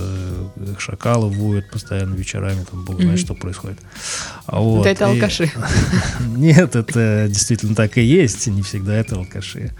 э, 0.55 0.75
шакалы 0.77 1.29
воют 1.29 1.71
постоянно 1.71 2.13
вечерами, 2.13 2.63
там 2.69 2.85
бог 2.85 3.01
знает, 3.01 3.19
mm-hmm. 3.19 3.23
что 3.23 3.33
происходит. 3.33 3.79
А 4.45 4.59
вот. 4.59 4.83
Да 4.83 4.91
это 4.91 5.07
алкаши. 5.07 5.51
Нет, 6.19 6.75
это 6.75 7.25
действительно 7.27 7.73
так 7.73 7.97
и 7.97 8.03
есть. 8.03 8.45
Не 8.45 8.61
всегда 8.61 8.93
это 8.93 9.15
алкаши. 9.15 9.73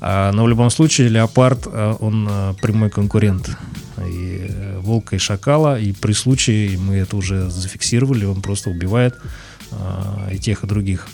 А, 0.00 0.32
но 0.32 0.44
в 0.44 0.48
любом 0.48 0.70
случае 0.70 1.08
леопард, 1.08 1.66
а, 1.66 1.94
он 1.94 2.26
а, 2.30 2.54
прямой 2.54 2.90
конкурент 2.90 3.50
и 3.98 4.46
э, 4.48 4.78
волка, 4.78 5.16
и 5.16 5.18
шакала, 5.18 5.78
и 5.78 5.92
при 5.92 6.12
случае, 6.12 6.78
мы 6.78 6.96
это 6.96 7.16
уже 7.16 7.50
зафиксировали, 7.50 8.24
он 8.24 8.40
просто 8.42 8.70
убивает 8.70 9.16
и 10.30 10.38
тех, 10.38 10.62
и 10.62 10.66
других. 10.66 11.08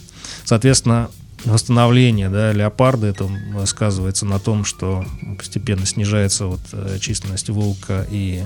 Соответственно, 0.44 1.10
восстановление 1.44 2.28
да, 2.28 2.52
леопарда, 2.52 3.08
это 3.08 3.28
сказывается 3.66 4.26
на 4.26 4.38
том, 4.38 4.64
что 4.64 5.04
постепенно 5.38 5.86
снижается 5.86 6.46
вот 6.46 6.60
э, 6.72 6.98
численность 7.00 7.48
волка 7.48 8.06
и 8.10 8.44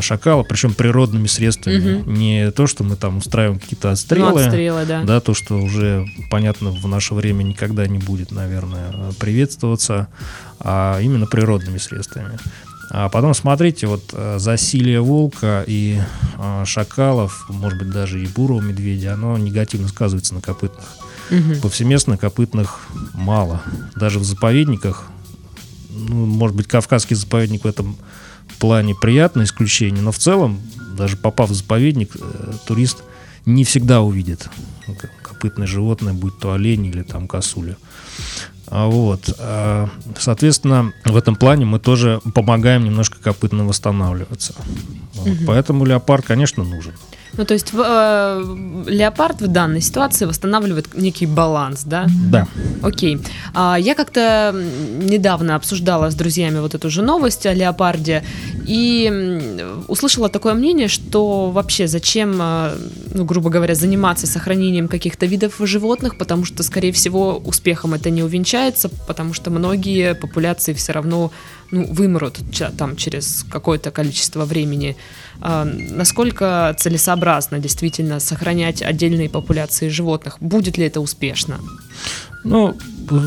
шакала, 0.00 0.42
причем 0.42 0.74
природными 0.74 1.26
средствами. 1.26 2.00
Угу. 2.00 2.10
Не 2.10 2.50
то, 2.50 2.66
что 2.66 2.84
мы 2.84 2.96
там 2.96 3.18
устраиваем 3.18 3.58
какие-то 3.58 3.90
отстрелы, 3.90 4.30
ну, 4.30 4.46
отстрелы 4.46 4.84
да. 4.86 5.02
да, 5.02 5.20
то, 5.20 5.34
что 5.34 5.56
уже, 5.56 6.06
понятно, 6.30 6.70
в 6.70 6.86
наше 6.86 7.14
время 7.14 7.42
никогда 7.42 7.86
не 7.86 7.98
будет, 7.98 8.30
наверное, 8.32 9.12
приветствоваться, 9.18 10.08
а 10.60 11.00
именно 11.00 11.26
природными 11.26 11.78
средствами. 11.78 12.38
А 12.90 13.08
потом 13.08 13.34
смотрите, 13.34 13.86
вот 13.86 14.10
э, 14.12 14.38
засилие 14.38 15.00
волка 15.00 15.64
и 15.66 16.00
э, 16.38 16.64
шакалов, 16.64 17.46
может 17.48 17.78
быть, 17.78 17.90
даже 17.90 18.22
и 18.22 18.26
бурого 18.26 18.60
медведя, 18.60 19.14
оно 19.14 19.36
негативно 19.36 19.88
сказывается 19.88 20.34
на 20.34 20.40
копытных. 20.40 20.84
Угу. 21.30 21.60
Повсеместно 21.62 22.16
копытных 22.16 22.86
мало. 23.12 23.60
Даже 23.96 24.20
в 24.20 24.24
заповедниках, 24.24 25.08
ну, 25.90 26.26
может 26.26 26.56
быть, 26.56 26.68
Кавказский 26.68 27.16
заповедник 27.16 27.64
в 27.64 27.66
этом 27.66 27.96
плане 28.58 28.94
приятное 28.94 29.44
исключение, 29.44 30.02
но 30.02 30.12
в 30.12 30.18
целом, 30.18 30.60
даже 30.96 31.16
попав 31.16 31.50
в 31.50 31.54
заповедник, 31.54 32.16
э, 32.16 32.52
турист 32.66 33.02
не 33.44 33.64
всегда 33.64 34.02
увидит 34.02 34.48
копытное 35.22 35.66
животное, 35.66 36.14
будь 36.14 36.38
то 36.38 36.52
олень 36.52 36.86
или 36.86 37.02
там 37.02 37.28
косуля. 37.28 37.76
А 38.68 38.86
вот. 38.86 39.34
А, 39.38 39.88
соответственно, 40.18 40.92
в 41.04 41.16
этом 41.16 41.36
плане 41.36 41.64
мы 41.64 41.78
тоже 41.78 42.20
помогаем 42.34 42.84
немножко 42.84 43.18
копытно 43.18 43.64
восстанавливаться. 43.64 44.54
Вот. 45.14 45.28
Угу. 45.28 45.44
Поэтому 45.46 45.84
леопард, 45.84 46.26
конечно, 46.26 46.64
нужен. 46.64 46.92
Ну, 47.36 47.44
то 47.44 47.54
есть 47.54 47.72
э, 47.74 48.56
леопард 48.86 49.42
в 49.42 49.48
данной 49.48 49.80
ситуации 49.80 50.24
восстанавливает 50.24 50.94
некий 50.94 51.26
баланс, 51.26 51.82
да? 51.84 52.06
Да. 52.30 52.46
Окей. 52.82 53.20
А, 53.54 53.76
я 53.78 53.94
как-то 53.94 54.54
недавно 54.54 55.54
обсуждала 55.56 56.10
с 56.10 56.14
друзьями 56.14 56.60
вот 56.60 56.74
эту 56.74 56.88
же 56.88 57.02
новость 57.02 57.44
о 57.46 57.52
леопарде 57.52 58.24
и 58.66 59.62
услышала 59.88 60.28
такое 60.28 60.54
мнение, 60.54 60.88
что 60.88 61.50
вообще 61.50 61.86
зачем, 61.86 62.38
э, 62.40 62.76
ну, 63.14 63.24
грубо 63.24 63.50
говоря, 63.50 63.74
заниматься 63.74 64.26
сохранением 64.26 64.88
каких-то 64.88 65.26
видов 65.26 65.54
животных, 65.60 66.18
потому 66.18 66.44
что, 66.44 66.62
скорее 66.62 66.92
всего, 66.92 67.36
успехом 67.36 67.94
это 67.94 68.10
не 68.10 68.22
увенчается, 68.22 68.88
потому 69.06 69.34
что 69.34 69.50
многие 69.50 70.14
популяции 70.14 70.72
все 70.72 70.92
равно 70.92 71.30
ну, 71.70 71.86
вымрут 71.92 72.38
там 72.78 72.96
через 72.96 73.44
какое-то 73.50 73.90
количество 73.90 74.44
времени. 74.44 74.96
А, 75.40 75.64
насколько 75.64 76.74
целесообразно 76.78 77.58
действительно 77.58 78.20
сохранять 78.20 78.82
отдельные 78.82 79.28
популяции 79.28 79.88
животных? 79.88 80.36
Будет 80.40 80.78
ли 80.78 80.86
это 80.86 81.00
успешно? 81.00 81.58
Ну, 82.44 82.76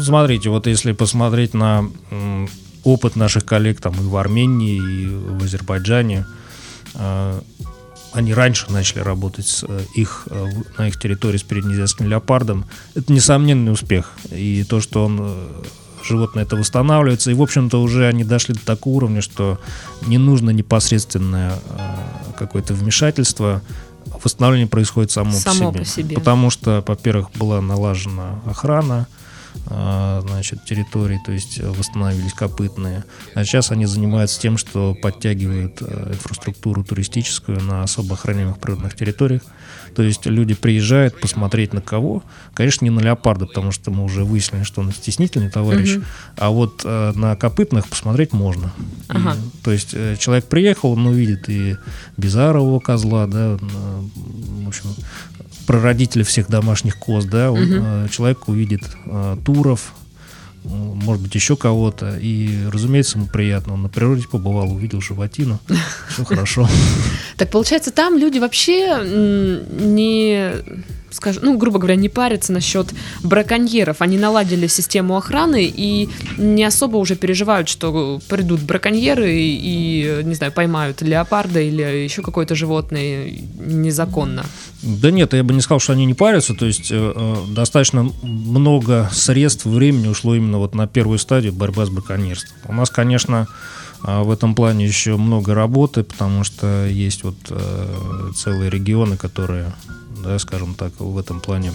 смотрите, 0.04 0.50
вот 0.50 0.68
если 0.68 0.94
посмотреть 0.94 1.54
на 1.54 1.90
опыт 2.94 3.16
наших 3.16 3.46
коллег 3.46 3.82
там 3.82 3.94
и 3.94 4.04
в 4.04 4.16
Армении, 4.18 4.76
и 4.78 5.08
в 5.08 5.44
Азербайджане, 5.44 6.26
а, 6.96 7.42
они 8.12 8.34
раньше 8.34 8.72
начали 8.72 9.00
работать 9.00 9.48
с 9.48 9.64
э, 9.68 9.82
их, 9.94 10.28
э, 10.32 10.48
на 10.78 10.88
их 10.88 11.00
территории 11.00 11.38
с 11.38 11.44
переднеазиатским 11.44 12.08
леопардом. 12.08 12.66
Это 12.96 13.14
несомненный 13.14 13.72
успех. 13.72 14.14
И 14.32 14.66
то, 14.68 14.82
что 14.82 15.06
он 15.06 15.20
э, 15.22 15.64
животное 16.04 16.44
это 16.44 16.56
восстанавливается. 16.56 17.30
И, 17.30 17.36
в 17.36 17.42
общем-то, 17.42 17.82
уже 17.82 18.08
они 18.08 18.24
дошли 18.24 18.56
до 18.56 18.66
такого 18.66 18.96
уровня, 18.96 19.22
что 19.22 19.60
не 20.08 20.18
нужно 20.18 20.50
непосредственное 20.50 21.54
какое-то 22.38 22.74
вмешательство. 22.74 23.62
Восстановление 24.24 24.68
происходит 24.68 25.12
само, 25.12 25.32
само 25.32 25.72
по, 25.72 25.78
себе. 25.78 25.80
по 25.80 25.86
себе. 25.86 26.16
Потому 26.16 26.50
что, 26.50 26.84
во-первых, 26.88 27.30
была 27.36 27.62
налажена 27.62 28.42
охрана, 28.46 29.08
значит, 29.66 30.66
территорий, 30.66 31.20
то 31.24 31.32
есть 31.32 31.60
восстановились 31.60 32.34
копытные. 32.34 33.04
А 33.36 33.44
сейчас 33.44 33.72
они 33.72 33.86
занимаются 33.86 34.40
тем, 34.40 34.58
что 34.58 34.96
подтягивают 34.96 35.78
э, 35.82 36.12
инфраструктуру 36.14 36.84
туристическую 36.84 37.62
на 37.62 37.84
особо 37.84 38.16
охраняемых 38.16 38.58
природных 38.58 38.96
территориях. 38.96 39.44
То 39.96 40.04
есть 40.04 40.26
люди 40.26 40.54
приезжают 40.54 41.20
посмотреть 41.20 41.74
на 41.74 41.82
кого. 41.82 42.24
Конечно, 42.54 42.86
не 42.86 42.92
на 42.92 43.00
леопарда, 43.00 43.48
потому 43.48 43.72
что 43.72 43.92
мы 43.92 44.04
уже 44.04 44.24
выяснили, 44.24 44.64
что 44.64 44.82
он 44.82 44.92
стеснительный 44.92 45.50
товарищ. 45.50 45.98
Угу. 45.98 46.06
А 46.38 46.50
вот 46.50 46.82
э, 46.84 47.12
на 47.16 47.36
копытных 47.36 47.88
посмотреть 47.88 48.34
можно. 48.34 48.72
Ага. 49.08 49.36
И, 49.36 49.64
то 49.64 49.72
есть 49.72 49.90
э, 49.94 50.16
человек 50.18 50.46
приехал, 50.46 50.94
он 50.94 51.06
увидит 51.08 51.50
и 51.50 51.76
Бизарового 52.18 52.80
козла, 52.80 53.28
да, 53.28 53.58
в 53.60 54.68
общем, 54.68 54.96
прародителя 55.70 56.24
всех 56.24 56.48
домашних 56.50 56.98
коз, 56.98 57.26
да, 57.26 57.52
он, 57.52 57.62
угу. 57.62 58.10
человек 58.10 58.48
увидит 58.48 58.82
э, 59.06 59.38
туров, 59.46 59.94
может 60.64 61.22
быть, 61.22 61.36
еще 61.36 61.56
кого-то. 61.56 62.18
И, 62.18 62.66
разумеется, 62.72 63.20
ему 63.20 63.28
приятно. 63.28 63.74
Он 63.74 63.84
на 63.84 63.90
природе 63.90 64.28
побывал, 64.28 64.74
увидел 64.74 65.00
животину. 65.00 65.60
Все 66.10 66.26
хорошо. 66.26 66.68
Так 67.40 67.52
получается, 67.52 67.92
там 67.92 68.18
люди 68.18 68.38
вообще 68.38 69.00
не 69.06 70.52
скажем, 71.12 71.44
ну, 71.46 71.58
грубо 71.58 71.80
говоря, 71.80 71.96
не 71.96 72.10
парятся 72.10 72.52
насчет 72.54 72.94
браконьеров. 73.24 74.02
Они 74.02 74.18
наладили 74.18 74.68
систему 74.68 75.18
охраны 75.18 75.64
и 75.66 76.10
не 76.38 76.64
особо 76.64 76.98
уже 76.98 77.16
переживают, 77.16 77.70
что 77.70 78.22
придут 78.28 78.62
браконьеры 78.62 79.34
и, 79.34 80.22
не 80.24 80.36
знаю, 80.36 80.52
поймают 80.52 81.02
леопарда 81.02 81.62
или 81.62 81.82
еще 81.82 82.22
какое-то 82.22 82.56
животное 82.56 83.32
незаконно. 83.58 84.46
Да 84.84 85.10
нет, 85.10 85.34
я 85.34 85.44
бы 85.44 85.54
не 85.54 85.62
сказал, 85.62 85.80
что 85.80 85.94
они 85.94 86.06
не 86.06 86.14
парятся. 86.14 86.54
То 86.54 86.66
есть 86.66 86.92
э, 86.92 87.14
э 87.16 87.36
достаточно 87.54 88.12
много 88.22 89.10
средств, 89.14 89.66
времени 89.66 90.10
ушло 90.10 90.36
именно 90.36 90.58
вот 90.58 90.76
на 90.76 90.88
первую 90.88 91.20
стадию 91.20 91.54
борьбы 91.54 91.86
с 91.86 91.90
браконьерством. 91.90 92.58
У 92.68 92.74
нас, 92.74 92.90
конечно, 92.90 93.48
в 94.04 94.32
этом 94.32 94.56
плане 94.56 94.86
еще 94.86 95.18
много 95.18 95.54
работы, 95.54 96.04
потому 96.04 96.44
что 96.44 96.88
есть 96.88 97.24
вот 97.24 97.36
э, 97.50 98.32
целые 98.36 98.70
регионы, 98.70 99.18
которые 99.18 99.74
да, 100.24 100.40
скажем 100.40 100.76
так, 100.76 100.94
в 101.00 101.18
этом 101.18 101.40
плане 101.40 101.72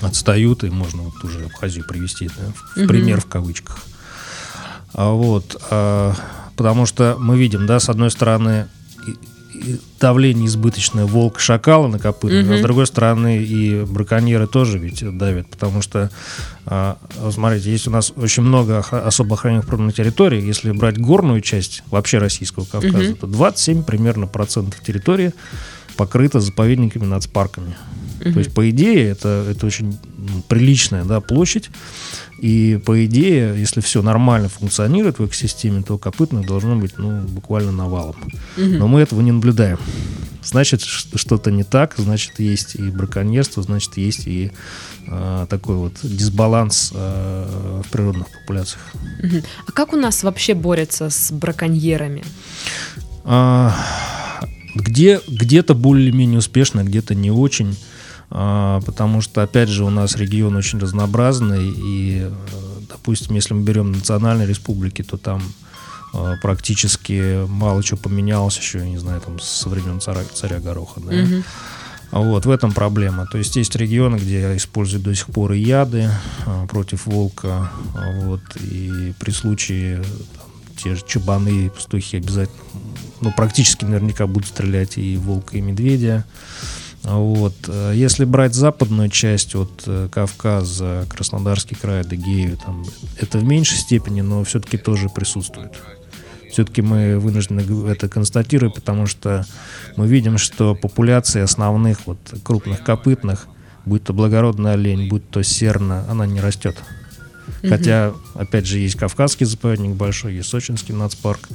отстают, 0.00 0.64
и 0.64 0.70
можно 0.70 1.02
вот 1.02 1.24
уже 1.24 1.44
Абхазию 1.44 1.84
привести 1.86 2.28
да, 2.28 2.52
в 2.74 2.78
угу. 2.78 2.88
пример 2.88 3.20
в 3.20 3.26
кавычках. 3.26 3.78
А 4.94 5.10
вот, 5.10 5.60
а, 5.70 6.14
потому 6.56 6.86
что 6.86 7.16
мы 7.18 7.36
видим, 7.38 7.66
да, 7.66 7.80
с 7.80 7.88
одной 7.88 8.10
стороны, 8.10 8.68
давление 10.00 10.46
избыточное 10.46 11.04
волк 11.04 11.40
шакала 11.40 11.88
на 11.88 11.98
копытных, 11.98 12.46
угу. 12.46 12.54
а 12.54 12.58
с 12.58 12.62
другой 12.62 12.86
стороны 12.86 13.42
и 13.42 13.84
браконьеры 13.84 14.46
тоже 14.46 14.78
ведь 14.78 15.04
давят, 15.16 15.48
потому 15.48 15.82
что, 15.82 16.10
а, 16.66 16.98
смотрите, 17.30 17.70
есть 17.70 17.88
у 17.88 17.90
нас 17.90 18.12
очень 18.16 18.42
много 18.42 18.78
особо 18.78 19.34
охраняемых 19.34 19.66
природных 19.66 19.94
территорий, 19.94 20.40
если 20.40 20.72
брать 20.72 20.98
горную 20.98 21.40
часть 21.40 21.82
вообще 21.90 22.18
российского 22.18 22.64
Кавказа, 22.64 23.12
угу. 23.12 23.16
то 23.16 23.26
27 23.26 23.82
примерно 23.82 24.26
процентов 24.26 24.80
территории 24.80 25.32
покрыта 25.96 26.40
заповедниками, 26.40 27.04
нацпарками. 27.04 27.76
Угу. 28.20 28.32
То 28.32 28.38
есть, 28.38 28.52
по 28.52 28.68
идее, 28.70 29.08
это, 29.08 29.46
это 29.50 29.66
очень 29.66 29.98
приличная 30.48 31.04
да, 31.04 31.20
площадь. 31.20 31.70
И, 32.40 32.80
по 32.84 33.04
идее, 33.04 33.58
если 33.58 33.80
все 33.80 34.00
нормально 34.00 34.48
функционирует 34.48 35.18
в 35.18 35.26
экосистеме, 35.26 35.82
то 35.82 35.98
копытных 35.98 36.46
должно 36.46 36.76
быть 36.76 36.96
ну, 36.96 37.22
буквально 37.22 37.72
навалом. 37.72 38.16
Угу. 38.56 38.64
Но 38.64 38.88
мы 38.88 39.00
этого 39.00 39.20
не 39.20 39.32
наблюдаем. 39.32 39.78
Значит, 40.42 40.82
что-то 40.82 41.50
не 41.50 41.64
так, 41.64 41.94
значит, 41.98 42.38
есть 42.38 42.76
и 42.76 42.90
браконьерство, 42.90 43.62
значит, 43.62 43.96
есть 43.96 44.26
и 44.26 44.52
э, 45.06 45.46
такой 45.50 45.76
вот 45.76 45.94
дисбаланс 46.02 46.92
э, 46.94 47.82
в 47.84 47.90
природных 47.90 48.28
популяциях. 48.30 48.80
Угу. 49.22 49.42
А 49.66 49.72
как 49.72 49.92
у 49.92 49.96
нас 49.96 50.22
вообще 50.22 50.54
борются 50.54 51.10
с 51.10 51.32
браконьерами? 51.32 52.22
А, 53.24 53.74
где, 54.74 55.20
где-то 55.26 55.74
более-менее 55.74 56.38
успешно, 56.38 56.84
где-то 56.84 57.14
не 57.14 57.30
очень, 57.30 57.76
потому 58.28 59.20
что, 59.20 59.42
опять 59.42 59.68
же, 59.68 59.84
у 59.84 59.90
нас 59.90 60.16
регион 60.16 60.56
очень 60.56 60.78
разнообразный, 60.78 61.72
и, 61.74 62.30
допустим, 62.88 63.34
если 63.34 63.54
мы 63.54 63.62
берем 63.62 63.92
национальные 63.92 64.46
республики, 64.46 65.02
то 65.02 65.16
там 65.16 65.42
э, 66.12 66.34
практически 66.42 67.46
мало 67.46 67.82
чего 67.82 67.98
поменялось 67.98 68.58
еще, 68.58 68.78
я 68.78 68.86
не 68.86 68.98
знаю, 68.98 69.20
там 69.20 69.40
со 69.40 69.68
времен 69.68 70.00
царя, 70.00 70.24
царя 70.34 70.60
Гороха. 70.60 71.00
Да? 71.00 71.14
Угу. 71.14 71.42
Вот, 72.10 72.46
в 72.46 72.50
этом 72.50 72.72
проблема. 72.72 73.26
То 73.26 73.38
есть 73.38 73.56
есть 73.56 73.76
регионы, 73.76 74.16
где 74.16 74.56
используют 74.56 75.04
до 75.04 75.14
сих 75.14 75.26
пор 75.26 75.52
и 75.52 75.60
яды 75.60 76.10
а, 76.46 76.66
против 76.66 77.06
волка. 77.06 77.70
А, 77.94 78.20
вот, 78.22 78.40
и 78.56 79.12
при 79.18 79.30
случае 79.30 80.02
те 80.76 80.94
же 80.94 81.02
чабаны, 81.06 81.70
пастухи 81.70 82.16
обязательно, 82.16 82.58
ну, 83.20 83.32
практически 83.32 83.84
наверняка 83.84 84.26
будут 84.26 84.48
стрелять 84.48 84.96
и 84.96 85.16
волка, 85.16 85.58
и 85.58 85.60
медведя. 85.60 86.24
Вот. 87.02 87.54
Если 87.94 88.24
брать 88.24 88.54
западную 88.54 89.08
часть 89.08 89.54
от 89.54 89.82
э, 89.86 90.08
Кавказа, 90.10 91.06
Краснодарский 91.08 91.76
край, 91.76 92.00
Адыгею, 92.00 92.56
там, 92.58 92.84
это 93.18 93.38
в 93.38 93.44
меньшей 93.44 93.78
степени, 93.78 94.20
но 94.20 94.44
все-таки 94.44 94.76
тоже 94.76 95.08
присутствует. 95.08 95.72
Все-таки 96.50 96.82
мы 96.82 97.18
вынуждены 97.18 97.60
это 97.88 98.08
констатировать, 98.08 98.74
потому 98.74 99.06
что 99.06 99.46
мы 99.96 100.08
видим, 100.08 100.38
что 100.38 100.74
популяция 100.74 101.44
основных 101.44 102.06
вот 102.06 102.18
крупных 102.42 102.82
копытных, 102.82 103.46
будь 103.84 104.04
то 104.04 104.12
благородный 104.12 104.72
олень, 104.72 105.08
будь 105.08 105.28
то 105.30 105.42
серна, 105.42 106.04
она 106.10 106.26
не 106.26 106.40
растет. 106.40 106.76
Угу. 107.62 107.68
Хотя, 107.70 108.12
опять 108.34 108.66
же, 108.66 108.78
есть 108.78 108.96
Кавказский 108.96 109.46
заповедник 109.46 109.94
большой, 109.96 110.34
есть 110.34 110.48
Сочинский 110.48 110.94
нацпарк, 110.94 111.48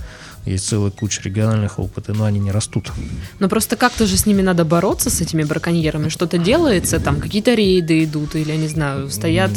есть 0.46 0.68
целая 0.68 0.92
куча 0.92 1.22
региональных 1.24 1.80
опытов, 1.80 2.18
но 2.18 2.26
они 2.26 2.40
не 2.40 2.52
растут. 2.52 2.92
Но 3.40 3.48
просто 3.48 3.78
как-то 3.78 4.06
же 4.06 4.18
с 4.18 4.26
ними 4.26 4.42
надо 4.42 4.66
бороться, 4.66 5.10
с 5.10 5.22
этими 5.22 5.44
браконьерами. 5.44 6.10
Что-то 6.10 6.38
делается, 6.38 7.00
там 7.00 7.22
какие-то 7.22 7.54
рейды 7.54 8.04
идут, 8.04 8.36
или, 8.36 8.52
я 8.52 8.58
не 8.58 8.68
знаю, 8.68 9.10
стоят 9.10 9.52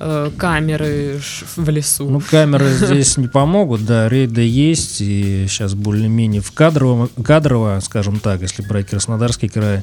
э, 0.00 0.30
камеры 0.36 1.20
в 1.54 1.68
лесу. 1.68 2.10
Ну, 2.10 2.20
камеры 2.20 2.72
здесь 2.72 3.16
не 3.16 3.28
помогут, 3.28 3.84
да, 3.86 4.08
рейды 4.08 4.42
есть, 4.42 5.00
и 5.00 5.46
сейчас 5.48 5.74
более-менее 5.74 6.42
в 6.42 6.50
кадрово, 6.50 7.08
кадрово, 7.22 7.78
скажем 7.80 8.18
так, 8.18 8.42
если 8.42 8.66
брать 8.66 8.88
Краснодарский 8.88 9.48
край, 9.48 9.82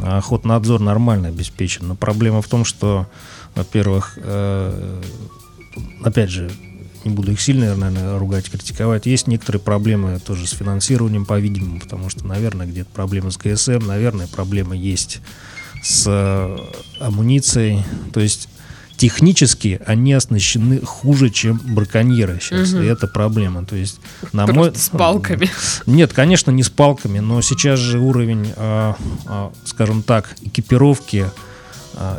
охотнадзор 0.00 0.80
нормально 0.80 1.28
обеспечен. 1.28 1.88
Но 1.88 1.96
проблема 1.96 2.42
в 2.42 2.48
том, 2.48 2.64
что, 2.64 3.08
во-первых, 3.54 4.18
э, 4.22 5.02
опять 6.02 6.30
же, 6.30 6.50
не 7.04 7.10
буду 7.10 7.32
их 7.32 7.40
сильно, 7.40 7.74
наверное, 7.74 8.18
ругать, 8.18 8.50
критиковать. 8.50 9.06
Есть 9.06 9.26
некоторые 9.26 9.60
проблемы 9.60 10.20
тоже 10.20 10.46
с 10.46 10.50
финансированием, 10.50 11.24
по-видимому, 11.24 11.80
потому 11.80 12.10
что, 12.10 12.26
наверное, 12.26 12.66
где-то 12.66 12.90
проблемы 12.90 13.30
с 13.30 13.36
ГСМ, 13.36 13.86
наверное, 13.86 14.26
проблемы 14.26 14.76
есть 14.76 15.20
с 15.82 16.04
э, 16.06 16.58
амуницией. 17.00 17.84
То 18.12 18.20
есть 18.20 18.48
технически 19.00 19.80
они 19.86 20.12
оснащены 20.12 20.82
хуже, 20.82 21.30
чем 21.30 21.58
браконьеры 21.64 22.38
сейчас. 22.40 22.74
Угу. 22.74 22.82
И 22.82 22.86
это 22.86 23.06
проблема. 23.06 23.64
То 23.64 23.76
есть, 23.76 23.98
на 24.32 24.46
мой... 24.46 24.72
С 24.74 24.90
палками. 24.90 25.48
Нет, 25.86 26.12
конечно, 26.12 26.50
не 26.50 26.62
с 26.62 26.68
палками, 26.68 27.20
но 27.20 27.40
сейчас 27.40 27.78
же 27.78 27.98
уровень, 27.98 28.52
а, 28.56 28.96
скажем 29.64 30.02
так, 30.02 30.36
экипировки 30.42 31.30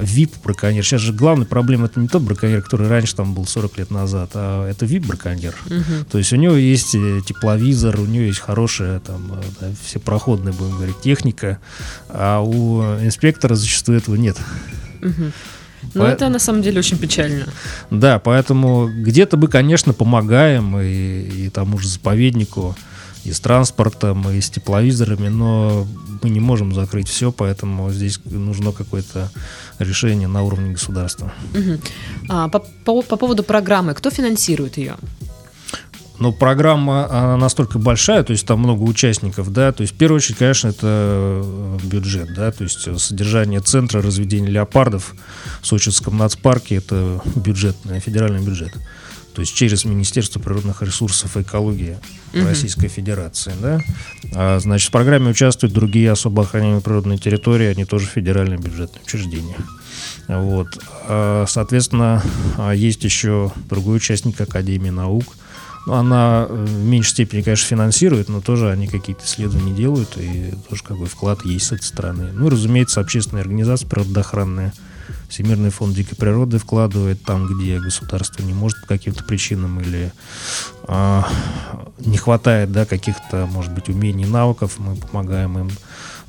VIP 0.01 0.35
а, 0.35 0.43
браконьер. 0.43 0.83
Сейчас 0.83 1.01
же 1.01 1.13
главная 1.13 1.45
проблема 1.45 1.85
это 1.85 1.99
не 1.99 2.07
тот 2.07 2.21
браконьер, 2.21 2.61
который 2.61 2.87
раньше 2.87 3.15
там 3.15 3.33
был 3.33 3.45
40 3.45 3.77
лет 3.77 3.91
назад, 3.91 4.31
а 4.33 4.69
это 4.69 4.85
VIP 4.85 5.07
браконьер. 5.07 5.55
Угу. 5.65 6.05
То 6.11 6.17
есть 6.17 6.31
у 6.33 6.35
него 6.35 6.55
есть 6.55 6.93
э, 6.95 7.21
тепловизор, 7.25 7.99
у 7.99 8.05
него 8.05 8.25
есть 8.25 8.39
хорошая 8.39 8.99
там 8.99 9.33
э, 9.33 9.43
да, 9.59 9.67
все 9.83 9.99
проходная, 9.99 10.53
будем 10.53 10.75
говорить, 10.75 11.01
техника, 11.01 11.59
а 12.09 12.41
у 12.41 12.81
инспектора 13.03 13.55
зачастую 13.55 13.97
этого 13.97 14.15
нет. 14.15 14.37
Угу. 15.01 15.31
Ну, 15.95 16.01
По... 16.01 16.05
это 16.05 16.29
на 16.29 16.39
самом 16.39 16.61
деле 16.61 16.79
очень 16.79 16.97
печально. 16.97 17.45
Да, 17.89 18.19
поэтому 18.19 18.87
где-то 18.87 19.37
мы, 19.37 19.47
конечно, 19.47 19.93
помогаем 19.93 20.77
и, 20.79 21.45
и 21.45 21.49
тому 21.49 21.79
же 21.79 21.87
заповеднику, 21.87 22.75
и 23.23 23.31
с 23.31 23.39
транспортом, 23.39 24.29
и 24.29 24.41
с 24.41 24.49
тепловизорами, 24.49 25.27
но 25.27 25.87
мы 26.23 26.29
не 26.29 26.39
можем 26.39 26.73
закрыть 26.73 27.07
все, 27.07 27.31
поэтому 27.31 27.91
здесь 27.91 28.19
нужно 28.25 28.71
какое-то 28.71 29.29
решение 29.79 30.27
на 30.27 30.43
уровне 30.43 30.71
государства. 30.71 31.31
Угу. 31.53 31.79
А, 32.29 32.49
по, 32.49 32.59
по, 32.59 33.01
по 33.01 33.17
поводу 33.17 33.43
программы, 33.43 33.93
кто 33.93 34.09
финансирует 34.09 34.77
ее? 34.77 34.95
Но 36.21 36.31
программа 36.31 37.09
она 37.09 37.35
настолько 37.35 37.79
большая, 37.79 38.23
то 38.23 38.31
есть 38.31 38.45
там 38.45 38.59
много 38.59 38.83
участников, 38.83 39.51
да, 39.51 39.71
то 39.71 39.81
есть 39.81 39.95
в 39.95 39.97
первую 39.97 40.17
очередь, 40.17 40.37
конечно, 40.37 40.67
это 40.67 40.81
э, 40.83 41.77
бюджет, 41.83 42.35
да, 42.35 42.51
то 42.51 42.63
есть 42.63 42.99
содержание 43.01 43.59
центра 43.59 44.03
разведения 44.03 44.49
леопардов 44.49 45.15
в 45.61 45.65
Сочинском 45.65 46.15
нацпарке 46.19 46.75
это 46.75 47.21
бюджетный, 47.35 47.99
федеральный 47.99 48.39
бюджет. 48.39 48.71
То 49.33 49.41
есть 49.41 49.53
через 49.53 49.85
Министерство 49.85 50.39
природных 50.39 50.81
ресурсов 50.81 51.37
и 51.37 51.41
экологии 51.41 51.97
угу. 52.33 52.45
Российской 52.45 52.87
Федерации, 52.87 53.53
да. 53.61 53.79
А, 54.33 54.59
значит, 54.59 54.89
в 54.89 54.91
программе 54.91 55.29
участвуют 55.29 55.73
другие 55.73 56.11
особо 56.11 56.43
охраняемые 56.43 56.81
природные 56.81 57.17
территории, 57.17 57.67
они 57.67 57.85
тоже 57.85 58.07
федеральные 58.07 58.59
бюджетные 58.59 59.01
учреждения. 59.03 59.57
Вот. 60.27 60.67
А, 61.07 61.45
соответственно, 61.47 62.23
а, 62.57 62.71
есть 62.73 63.03
еще 63.03 63.51
другой 63.69 63.97
участник 63.97 64.39
Академии 64.39 64.89
наук– 64.89 65.25
ну, 65.87 65.93
она 65.93 66.45
э, 66.47 66.65
в 66.65 66.85
меньшей 66.85 67.09
степени, 67.09 67.41
конечно, 67.41 67.67
финансирует, 67.67 68.29
но 68.29 68.41
тоже 68.41 68.69
они 68.69 68.87
какие-то 68.87 69.25
исследования 69.25 69.73
делают, 69.73 70.15
и 70.17 70.53
тоже 70.69 70.83
какой 70.83 71.07
вклад 71.07 71.43
есть 71.43 71.67
с 71.67 71.71
этой 71.71 71.83
стороны. 71.83 72.31
Ну 72.33 72.47
и, 72.47 72.51
разумеется, 72.51 73.01
общественные 73.01 73.41
организации 73.41 73.87
природоохранные, 73.87 74.73
Всемирный 75.31 75.69
фонд 75.69 75.95
дикой 75.95 76.17
природы 76.17 76.57
вкладывает 76.57 77.23
там, 77.23 77.47
где 77.47 77.79
государство 77.79 78.43
не 78.43 78.53
может 78.53 78.81
по 78.81 78.87
каким-то 78.87 79.23
причинам 79.23 79.79
или 79.79 80.11
а, 80.83 81.25
не 81.99 82.17
хватает 82.17 82.73
да, 82.73 82.85
каких-то, 82.85 83.45
может 83.45 83.71
быть, 83.71 83.87
умений, 83.87 84.25
навыков, 84.25 84.73
мы 84.77 84.97
помогаем 84.97 85.57
им 85.57 85.71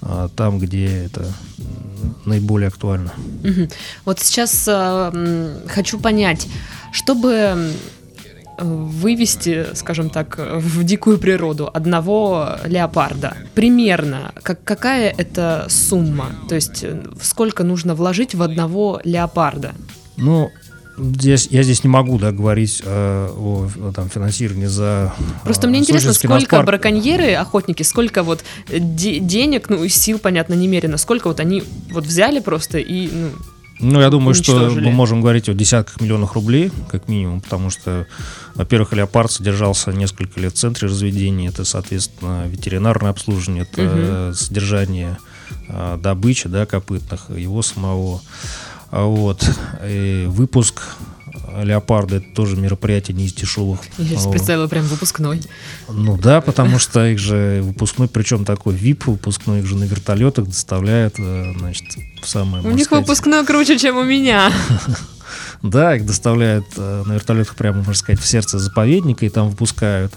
а, 0.03 0.29
там, 0.29 0.61
где 0.61 1.07
это 1.07 1.33
наиболее 2.25 2.69
актуально. 2.69 3.13
Вот 4.05 4.21
сейчас 4.21 4.67
э, 4.69 5.59
хочу 5.67 5.99
понять, 5.99 6.47
чтобы 6.93 7.73
вывести, 8.63 9.67
скажем 9.75 10.11
так, 10.11 10.39
в 10.39 10.85
дикую 10.85 11.19
природу 11.19 11.71
одного 11.73 12.57
леопарда. 12.65 13.37
Примерно, 13.55 14.33
как, 14.43 14.63
какая 14.65 15.15
это 15.17 15.67
сумма? 15.69 16.27
То 16.49 16.55
есть 16.55 16.83
э, 16.85 17.03
сколько 17.21 17.65
нужно 17.65 17.95
вложить 17.95 18.35
в 18.35 18.43
одного 18.43 19.01
леопарда? 19.05 19.73
Ну, 20.17 20.51
Здесь, 20.99 21.49
я 21.51 21.63
здесь 21.63 21.85
не 21.85 21.89
могу 21.89 22.19
да, 22.19 22.33
говорить 22.33 22.83
э, 22.85 23.29
о, 23.35 23.67
о 23.81 23.93
там, 23.93 24.11
финансировании 24.11 24.67
за 24.67 25.15
Просто 25.43 25.67
э, 25.67 25.71
мне 25.71 25.79
интересно, 25.79 26.13
сколько 26.13 26.35
нацпарк. 26.35 26.67
браконьеры, 26.67 27.33
охотники, 27.35 27.83
сколько 27.83 28.23
вот 28.23 28.45
де- 28.69 29.19
денег, 29.19 29.71
ну, 29.71 29.89
сил, 29.89 30.19
понятно, 30.19 30.53
немерено, 30.53 30.99
сколько 30.99 31.29
вот 31.29 31.41
они 31.41 31.65
вот 31.91 32.05
взяли 32.05 32.41
просто 32.41 32.77
и 32.79 33.09
ну, 33.11 33.29
ну, 33.81 34.01
я 34.01 34.11
думаю, 34.11 34.35
что 34.35 34.71
мы 34.71 34.91
можем 34.91 35.21
говорить 35.21 35.49
о 35.49 35.55
десятках 35.55 36.01
миллионов 36.01 36.35
рублей, 36.35 36.71
как 36.89 37.09
минимум, 37.09 37.41
потому 37.41 37.71
что, 37.71 38.07
во-первых, 38.55 38.93
леопард 38.93 39.31
содержался 39.31 39.93
несколько 39.93 40.41
лет 40.41 40.55
в 40.55 40.57
центре 40.57 40.89
разведения, 40.89 41.49
это, 41.49 41.65
соответственно, 41.65 42.47
ветеринарное 42.47 43.11
обслуживание, 43.11 43.67
это 43.71 44.29
угу. 44.29 44.35
содержание 44.35 45.19
а, 45.69 45.97
добычи, 45.99 46.49
да, 46.49 46.67
копытных, 46.67 47.31
его 47.31 47.63
самого. 47.63 48.21
А 48.91 49.05
вот. 49.05 49.49
И 49.85 50.27
выпуск 50.29 50.83
Леопарды 51.63 52.17
это 52.17 52.27
тоже 52.35 52.57
мероприятие 52.57 53.17
не 53.17 53.27
из 53.27 53.33
дешевых. 53.33 53.81
Я 53.99 54.07
сейчас 54.07 54.27
представила 54.27 54.69
прям 54.69 54.85
выпускной. 54.85 55.43
Ну 55.89 56.17
да, 56.17 56.41
потому 56.41 56.79
что 56.79 57.07
их 57.07 57.19
же 57.19 57.61
выпускной, 57.63 58.09
причем 58.09 58.45
такой 58.45 58.75
VIP 58.75 59.05
выпускной, 59.07 59.61
их 59.61 59.67
же 59.67 59.77
на 59.77 59.85
вертолетах 59.85 60.47
доставляют, 60.47 61.15
э, 61.19 61.55
значит, 61.59 61.87
в 62.23 62.29
самое... 62.29 62.65
У 62.65 62.71
них 62.71 62.87
сказать... 62.87 63.07
выпускной 63.07 63.45
круче, 63.45 63.79
чем 63.79 63.97
у 63.97 64.05
меня. 64.05 64.53
Да, 65.63 65.95
их 65.95 66.05
доставляют 66.05 66.67
э, 66.77 67.05
на 67.07 67.13
вертолетах 67.13 67.55
прямо, 67.55 67.79
можно 67.79 67.95
сказать, 67.95 68.21
в 68.21 68.27
сердце 68.27 68.59
заповедника 68.59 69.25
и 69.25 69.29
там 69.29 69.49
выпускают. 69.49 70.13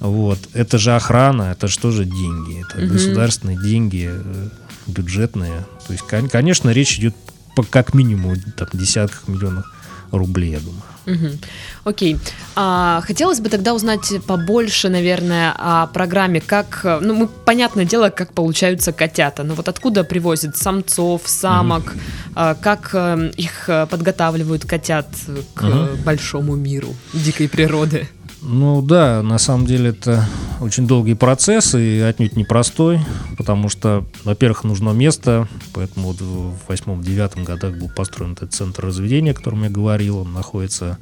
Вот. 0.00 0.38
Это 0.52 0.78
же 0.78 0.94
охрана, 0.96 1.52
это 1.52 1.68
же 1.68 1.78
тоже 1.78 2.04
деньги. 2.04 2.60
Это 2.60 2.84
угу. 2.84 2.94
государственные 2.94 3.62
деньги, 3.62 4.10
э, 4.12 4.48
бюджетные. 4.88 5.64
То 5.86 5.92
есть, 5.92 6.04
конечно, 6.30 6.70
речь 6.70 6.98
идет 6.98 7.14
по 7.54 7.62
как 7.62 7.94
минимум 7.94 8.36
там, 8.56 8.68
десятках 8.72 9.28
миллионов 9.28 9.66
рублей, 10.12 10.50
я 10.50 10.60
думаю. 10.60 10.82
Угу. 11.06 11.38
Окей. 11.84 12.18
А, 12.54 13.00
хотелось 13.04 13.40
бы 13.40 13.48
тогда 13.48 13.74
узнать 13.74 14.12
побольше, 14.26 14.88
наверное, 14.88 15.52
о 15.58 15.86
программе, 15.88 16.40
как, 16.40 16.84
ну, 17.00 17.14
мы, 17.14 17.26
понятное 17.26 17.84
дело, 17.84 18.10
как 18.10 18.32
получаются 18.32 18.92
котята, 18.92 19.42
но 19.42 19.54
вот 19.54 19.68
откуда 19.68 20.04
привозят 20.04 20.56
самцов, 20.56 21.22
самок, 21.24 21.82
угу. 21.82 22.00
а, 22.34 22.54
как 22.54 22.90
а, 22.94 23.30
их 23.36 23.68
подготавливают 23.90 24.64
котят 24.64 25.08
к 25.54 25.62
угу. 25.62 26.02
большому 26.04 26.54
миру 26.54 26.94
дикой 27.12 27.48
природы? 27.48 28.08
Ну 28.44 28.82
да, 28.82 29.22
на 29.22 29.38
самом 29.38 29.66
деле 29.66 29.90
это 29.90 30.26
очень 30.60 30.86
долгий 30.86 31.14
процесс 31.14 31.74
и 31.76 32.00
отнюдь 32.00 32.36
непростой, 32.36 33.00
потому 33.38 33.68
что, 33.68 34.04
во-первых, 34.24 34.64
нужно 34.64 34.90
место, 34.90 35.48
поэтому 35.72 36.08
вот 36.08 36.20
в 36.20 36.68
восьмом-девятом 36.68 37.44
годах 37.44 37.76
был 37.76 37.88
построен 37.88 38.32
этот 38.32 38.52
центр 38.52 38.84
разведения, 38.86 39.30
о 39.30 39.34
котором 39.34 39.62
я 39.62 39.70
говорил, 39.70 40.18
он 40.18 40.32
находится 40.32 40.98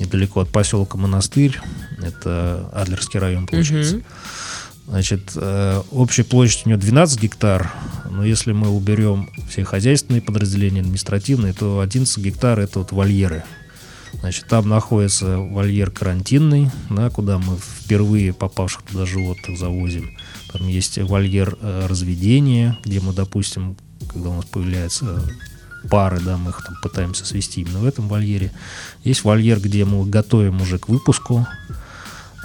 недалеко 0.00 0.40
от 0.40 0.48
поселка 0.48 0.98
Монастырь, 0.98 1.60
это 2.02 2.68
Адлерский 2.72 3.20
район 3.20 3.46
получается. 3.46 3.96
Угу. 3.96 4.04
Значит, 4.88 5.32
э, 5.36 5.82
общая 5.92 6.24
площадь 6.24 6.66
у 6.66 6.70
него 6.70 6.80
12 6.80 7.22
гектар, 7.22 7.72
но 8.10 8.24
если 8.24 8.50
мы 8.50 8.68
уберем 8.68 9.30
все 9.48 9.62
хозяйственные 9.62 10.20
подразделения, 10.20 10.80
административные, 10.80 11.52
то 11.52 11.80
11 11.80 12.18
гектар 12.18 12.58
это 12.58 12.80
вот 12.80 12.90
вольеры. 12.90 13.44
Значит, 14.22 14.46
там 14.46 14.68
находится 14.68 15.38
вольер 15.38 15.90
карантинный, 15.90 16.70
да, 16.90 17.10
куда 17.10 17.38
мы 17.38 17.56
впервые 17.56 18.32
попавших 18.32 18.82
туда 18.82 19.04
животных 19.04 19.58
завозим. 19.58 20.16
Там 20.52 20.68
есть 20.68 20.96
вольер 20.96 21.58
э, 21.60 21.86
разведения, 21.88 22.78
где 22.84 23.00
мы, 23.00 23.12
допустим, 23.12 23.76
когда 24.12 24.28
у 24.28 24.34
нас 24.36 24.44
появляются 24.44 25.24
пары, 25.90 26.20
да, 26.20 26.36
мы 26.36 26.50
их 26.50 26.64
там 26.64 26.76
пытаемся 26.80 27.26
свести 27.26 27.62
именно 27.62 27.80
в 27.80 27.84
этом 27.84 28.06
вольере. 28.06 28.52
Есть 29.02 29.24
вольер, 29.24 29.58
где 29.58 29.84
мы 29.84 30.06
готовим 30.06 30.62
уже 30.62 30.78
к 30.78 30.88
выпуску. 30.88 31.44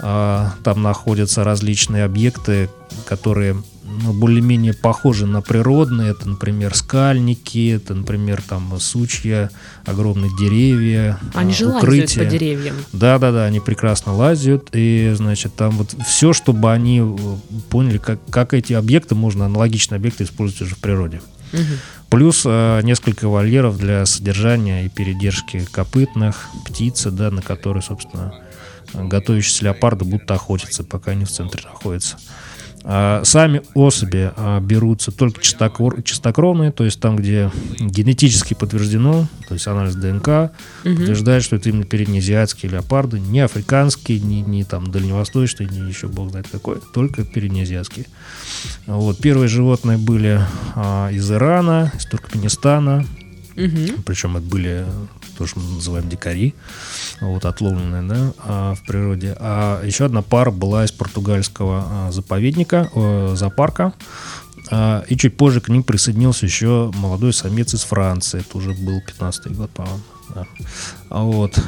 А, 0.00 0.54
там 0.62 0.82
находятся 0.82 1.44
различные 1.44 2.04
объекты, 2.04 2.70
которые 3.06 3.56
ну, 4.02 4.12
более-менее 4.12 4.74
похожи 4.74 5.26
на 5.26 5.40
природные. 5.40 6.10
Это, 6.10 6.28
например, 6.28 6.74
скальники, 6.74 7.74
это, 7.74 7.94
например, 7.94 8.42
там 8.46 8.78
сучья, 8.78 9.50
огромные 9.86 10.30
деревья, 10.38 11.18
Они 11.34 11.52
же 11.52 11.66
укрытия. 11.66 12.24
по 12.24 12.30
деревьям. 12.30 12.76
Да-да-да, 12.92 13.44
они 13.44 13.60
прекрасно 13.60 14.14
лазят. 14.14 14.68
И, 14.72 15.12
значит, 15.16 15.54
там 15.54 15.70
вот 15.72 15.94
все, 16.06 16.32
чтобы 16.32 16.72
они 16.72 17.00
э, 17.00 17.16
поняли, 17.70 17.98
как, 17.98 18.20
как 18.30 18.54
эти 18.54 18.72
объекты 18.72 19.14
можно, 19.14 19.46
аналогичные 19.46 19.96
объекты 19.96 20.24
использовать 20.24 20.62
уже 20.62 20.74
в 20.74 20.78
природе. 20.78 21.20
Угу. 21.52 21.62
Плюс 22.10 22.42
э, 22.44 22.80
несколько 22.82 23.28
вольеров 23.28 23.78
для 23.78 24.06
содержания 24.06 24.86
и 24.86 24.88
передержки 24.88 25.66
копытных, 25.70 26.48
птицы, 26.66 27.10
да, 27.10 27.30
на 27.30 27.42
которые, 27.42 27.82
собственно, 27.82 28.34
готовящиеся 28.94 29.64
леопарды 29.66 30.04
будут 30.04 30.30
охотиться, 30.30 30.84
пока 30.84 31.12
они 31.12 31.24
в 31.24 31.30
центре 31.30 31.62
находятся. 31.64 32.16
А, 32.84 33.22
сами 33.24 33.62
особи 33.74 34.32
а, 34.36 34.60
берутся 34.60 35.10
только 35.10 35.42
чистокровные, 35.42 36.72
то 36.72 36.84
есть 36.84 37.00
там, 37.00 37.16
где 37.16 37.50
генетически 37.78 38.54
подтверждено, 38.54 39.26
то 39.48 39.54
есть 39.54 39.66
анализ 39.66 39.94
ДНК 39.94 40.28
угу. 40.28 40.96
подтверждает, 40.96 41.42
что 41.42 41.56
это 41.56 41.68
именно 41.68 41.84
переднеазиатские 41.84 42.72
леопарды, 42.72 43.18
не 43.20 43.40
африканские, 43.40 44.20
не, 44.20 44.42
не 44.42 44.64
там 44.64 44.90
дальневосточные, 44.90 45.68
не 45.68 45.88
еще 45.88 46.08
бог 46.08 46.30
знает 46.30 46.46
какой, 46.50 46.76
только 46.94 47.24
переднеазиатские. 47.24 48.06
Вот. 48.86 49.18
Первые 49.18 49.48
животные 49.48 49.98
были 49.98 50.40
а, 50.74 51.10
из 51.10 51.30
Ирана, 51.30 51.92
из 51.96 52.06
Туркменистана, 52.06 53.04
угу. 53.56 54.02
причем 54.06 54.36
это 54.36 54.46
были 54.46 54.86
то, 55.38 55.46
что 55.46 55.60
мы 55.60 55.76
называем 55.76 56.08
дикари, 56.08 56.54
вот, 57.20 57.44
отловленные 57.44 58.02
да, 58.02 58.32
а, 58.38 58.74
в 58.74 58.82
природе. 58.82 59.36
А 59.38 59.84
еще 59.84 60.06
одна 60.06 60.22
пара 60.22 60.50
была 60.50 60.84
из 60.84 60.90
португальского 60.90 61.84
а, 61.86 62.10
заповедника, 62.10 62.90
э, 62.92 63.34
зоопарка. 63.36 63.92
А, 64.72 65.04
и 65.08 65.16
чуть 65.16 65.36
позже 65.36 65.60
к 65.60 65.68
ним 65.68 65.84
присоединился 65.84 66.44
еще 66.44 66.90
молодой 66.96 67.32
самец 67.32 67.72
из 67.72 67.84
Франции. 67.84 68.40
Это 68.40 68.58
уже 68.58 68.74
был 68.74 69.00
15-й 69.00 69.54
год, 69.54 69.70
по-моему. 69.70 70.00
Да. 70.34 70.46
Вот. 71.08 71.58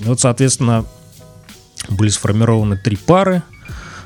Вот, 0.00 0.20
соответственно, 0.20 0.86
были 1.90 2.08
сформированы 2.08 2.78
три 2.78 2.96
пары. 2.96 3.42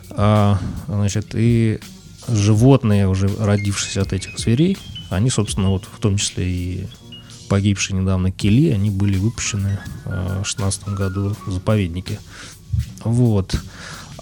Значит, 0.09 1.35
и 1.35 1.79
животные, 2.27 3.07
уже 3.07 3.29
родившиеся 3.29 4.03
от 4.03 4.12
этих 4.12 4.38
зверей, 4.38 4.77
они, 5.11 5.31
собственно, 5.31 5.71
вот 5.71 5.85
в 5.85 6.01
том 6.01 6.16
числе 6.16 6.45
и 6.49 6.87
погибшие 7.48 8.00
недавно 8.00 8.30
кили, 8.30 8.70
они 8.70 8.90
были 8.90 9.18
выпущены 9.18 9.78
э, 10.04 10.42
в 10.42 10.46
16 10.46 10.88
году 10.88 11.37
в 11.46 11.52
заповеднике. 11.52 12.18
Вот. 13.04 13.56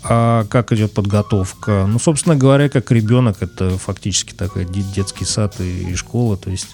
А 0.07 0.45
как 0.51 0.71
идет 0.73 0.93
подготовка? 0.93 1.87
Ну, 1.87 1.99
собственно 1.99 2.37
говоря, 2.37 2.69
как 2.69 2.91
ребенок, 2.91 3.39
это 3.41 3.79
фактически 3.79 4.35
такой 4.35 4.67
детский 4.67 5.25
сад 5.25 5.59
и, 5.61 5.95
школа, 5.95 6.37
то 6.37 6.51
есть... 6.51 6.69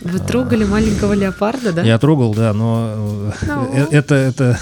Вы 0.00 0.18
трогали 0.18 0.64
а, 0.64 0.66
маленького 0.66 1.12
леопарда, 1.12 1.72
да? 1.72 1.82
Я 1.82 1.96
трогал, 1.98 2.34
да, 2.34 2.52
но 2.52 3.32
no. 3.42 3.70
Э, 3.72 3.86
это, 3.92 4.16
это, 4.16 4.58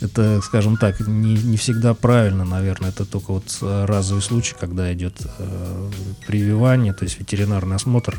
это, 0.00 0.40
скажем 0.42 0.76
так, 0.76 0.98
не, 0.98 1.34
не 1.34 1.56
всегда 1.56 1.94
правильно, 1.94 2.44
наверное. 2.44 2.90
Это 2.90 3.04
только 3.04 3.32
вот 3.32 3.44
разовый 3.60 4.22
случай, 4.22 4.56
когда 4.58 4.92
идет 4.92 5.14
э, 5.38 5.90
прививание, 6.26 6.92
то 6.94 7.04
есть 7.04 7.20
ветеринарный 7.20 7.76
осмотр. 7.76 8.18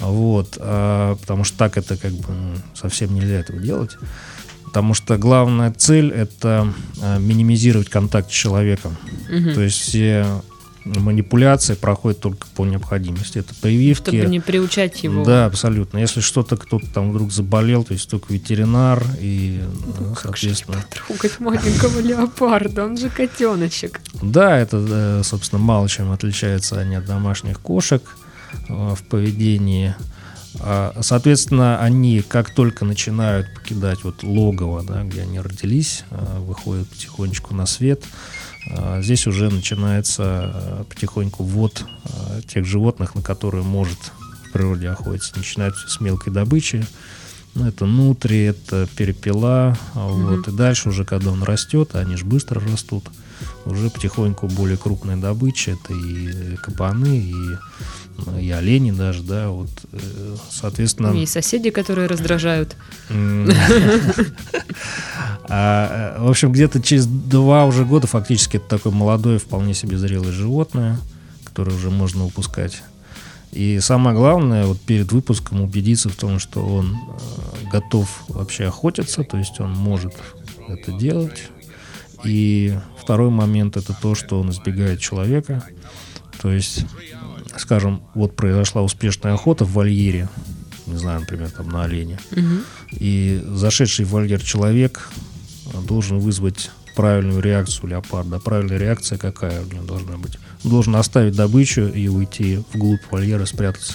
Вот, 0.00 0.56
а, 0.58 1.16
потому 1.16 1.44
что 1.44 1.58
так 1.58 1.76
это 1.76 1.96
как 1.96 2.12
бы 2.12 2.28
ну, 2.28 2.54
совсем 2.74 3.14
нельзя 3.14 3.40
этого 3.40 3.60
делать. 3.60 3.96
Потому 4.64 4.94
что 4.94 5.18
главная 5.18 5.72
цель 5.72 6.12
это 6.12 6.72
а, 7.02 7.18
минимизировать 7.18 7.88
контакт 7.88 8.30
с 8.30 8.34
человеком. 8.34 8.96
Угу. 9.28 9.54
То 9.54 9.60
есть 9.62 9.78
все 9.78 10.26
манипуляции 10.84 11.74
проходят 11.74 12.20
только 12.20 12.46
по 12.54 12.64
необходимости. 12.64 13.38
Это 13.38 13.54
прививки. 13.54 14.16
Чтобы 14.16 14.26
не 14.26 14.40
приучать 14.40 15.02
его. 15.02 15.24
Да, 15.24 15.46
абсолютно. 15.46 15.98
Если 15.98 16.20
что-то 16.20 16.56
кто-то 16.56 16.86
там 16.86 17.10
вдруг 17.10 17.32
заболел, 17.32 17.84
то 17.84 17.92
есть 17.92 18.08
только 18.08 18.32
ветеринар 18.32 19.02
и, 19.20 19.60
ну, 19.98 20.14
соответственно... 20.20 20.78
Как 20.78 20.96
же 20.96 21.04
трогать 21.06 21.40
маленького 21.40 22.00
леопарда, 22.00 22.86
он 22.86 22.96
же 22.96 23.10
котеночек. 23.10 24.00
Да, 24.22 24.58
это, 24.58 24.84
э, 24.88 25.22
собственно, 25.24 25.60
мало 25.60 25.88
чем 25.88 26.12
отличается 26.12 26.80
от 26.80 27.04
домашних 27.04 27.60
кошек. 27.60 28.02
Э, 28.68 28.94
в 28.94 29.02
поведении. 29.04 29.94
А, 30.58 30.96
соответственно, 31.00 31.80
они 31.80 32.22
как 32.22 32.54
только 32.54 32.84
начинают 32.84 33.52
покидать 33.54 34.02
вот 34.04 34.22
логово, 34.22 34.82
да, 34.82 35.02
где 35.04 35.22
они 35.22 35.40
родились, 35.40 36.04
э, 36.10 36.38
выходят 36.40 36.88
потихонечку 36.88 37.54
на 37.54 37.66
свет, 37.66 38.02
э, 38.68 39.00
здесь 39.02 39.26
уже 39.26 39.48
начинается 39.50 40.84
потихоньку 40.88 41.44
ввод 41.44 41.84
тех 42.46 42.64
животных, 42.66 43.14
на 43.14 43.22
которые 43.22 43.64
может 43.64 43.98
в 44.44 44.52
природе 44.52 44.88
охотиться. 44.88 45.32
Начинается 45.36 45.88
с 45.88 46.00
мелкой 46.00 46.32
добычи, 46.32 46.84
ну, 47.54 47.66
это 47.66 47.86
нутри, 47.86 48.44
это 48.44 48.88
перепела, 48.96 49.76
mm-hmm. 49.94 50.36
вот, 50.36 50.48
и 50.48 50.52
дальше 50.52 50.88
уже, 50.88 51.04
когда 51.04 51.32
он 51.32 51.42
растет, 51.42 51.94
они 51.94 52.16
же 52.16 52.24
быстро 52.24 52.60
растут, 52.60 53.04
уже 53.64 53.90
потихоньку 53.90 54.46
более 54.48 54.76
крупная 54.76 55.16
добыча, 55.16 55.72
это 55.72 55.92
и 55.92 56.56
кабаны, 56.56 57.18
и 57.18 57.34
и 58.38 58.50
олени 58.50 58.90
даже, 58.90 59.22
да, 59.22 59.48
вот, 59.48 59.70
э, 59.92 60.36
соответственно... 60.50 61.08
И 61.16 61.26
соседи, 61.26 61.70
которые 61.70 62.06
раздражают. 62.06 62.76
А, 65.52 66.14
э, 66.16 66.22
в 66.22 66.30
общем, 66.30 66.52
где-то 66.52 66.80
через 66.80 67.06
два 67.06 67.64
уже 67.64 67.84
года 67.84 68.06
фактически 68.06 68.58
это 68.58 68.68
такое 68.68 68.92
молодое, 68.92 69.40
вполне 69.40 69.74
себе 69.74 69.98
зрелое 69.98 70.30
животное, 70.30 70.96
которое 71.44 71.74
уже 71.74 71.90
можно 71.90 72.24
выпускать. 72.24 72.84
И 73.52 73.80
самое 73.80 74.16
главное, 74.16 74.66
вот 74.66 74.80
перед 74.80 75.10
выпуском 75.12 75.60
убедиться 75.60 76.08
в 76.08 76.16
том, 76.16 76.38
что 76.38 76.64
он 76.64 76.94
э, 76.94 77.70
готов 77.70 78.24
вообще 78.28 78.66
охотиться, 78.66 79.24
то 79.24 79.36
есть 79.38 79.58
он 79.60 79.72
может 79.72 80.14
это 80.68 80.92
делать. 80.92 81.48
И 82.24 82.78
второй 82.96 83.30
момент 83.30 83.76
это 83.76 83.96
то, 84.00 84.14
что 84.14 84.38
он 84.40 84.50
избегает 84.50 85.00
человека. 85.00 85.64
То 86.40 86.50
есть 86.52 86.86
скажем, 87.56 88.02
вот 88.14 88.36
произошла 88.36 88.82
успешная 88.82 89.34
охота 89.34 89.64
в 89.64 89.72
вольере, 89.72 90.28
не 90.86 90.96
знаю, 90.96 91.20
например, 91.20 91.50
там 91.50 91.68
на 91.68 91.84
оленя, 91.84 92.18
угу. 92.32 92.64
и 92.92 93.42
зашедший 93.46 94.04
в 94.04 94.10
вольер 94.10 94.42
человек 94.42 95.08
должен 95.86 96.18
вызвать 96.18 96.70
правильную 97.00 97.40
реакцию 97.40 97.88
леопарда. 97.88 98.38
Правильная 98.40 98.76
реакция 98.76 99.16
какая 99.16 99.62
у 99.62 99.72
него 99.72 99.84
должна 99.84 100.18
быть? 100.18 100.38
Он 100.64 100.70
должен 100.70 100.96
оставить 100.96 101.34
добычу 101.34 101.86
и 101.86 102.08
уйти 102.08 102.62
вглубь 102.74 103.00
вольера, 103.10 103.46
спрятаться. 103.46 103.94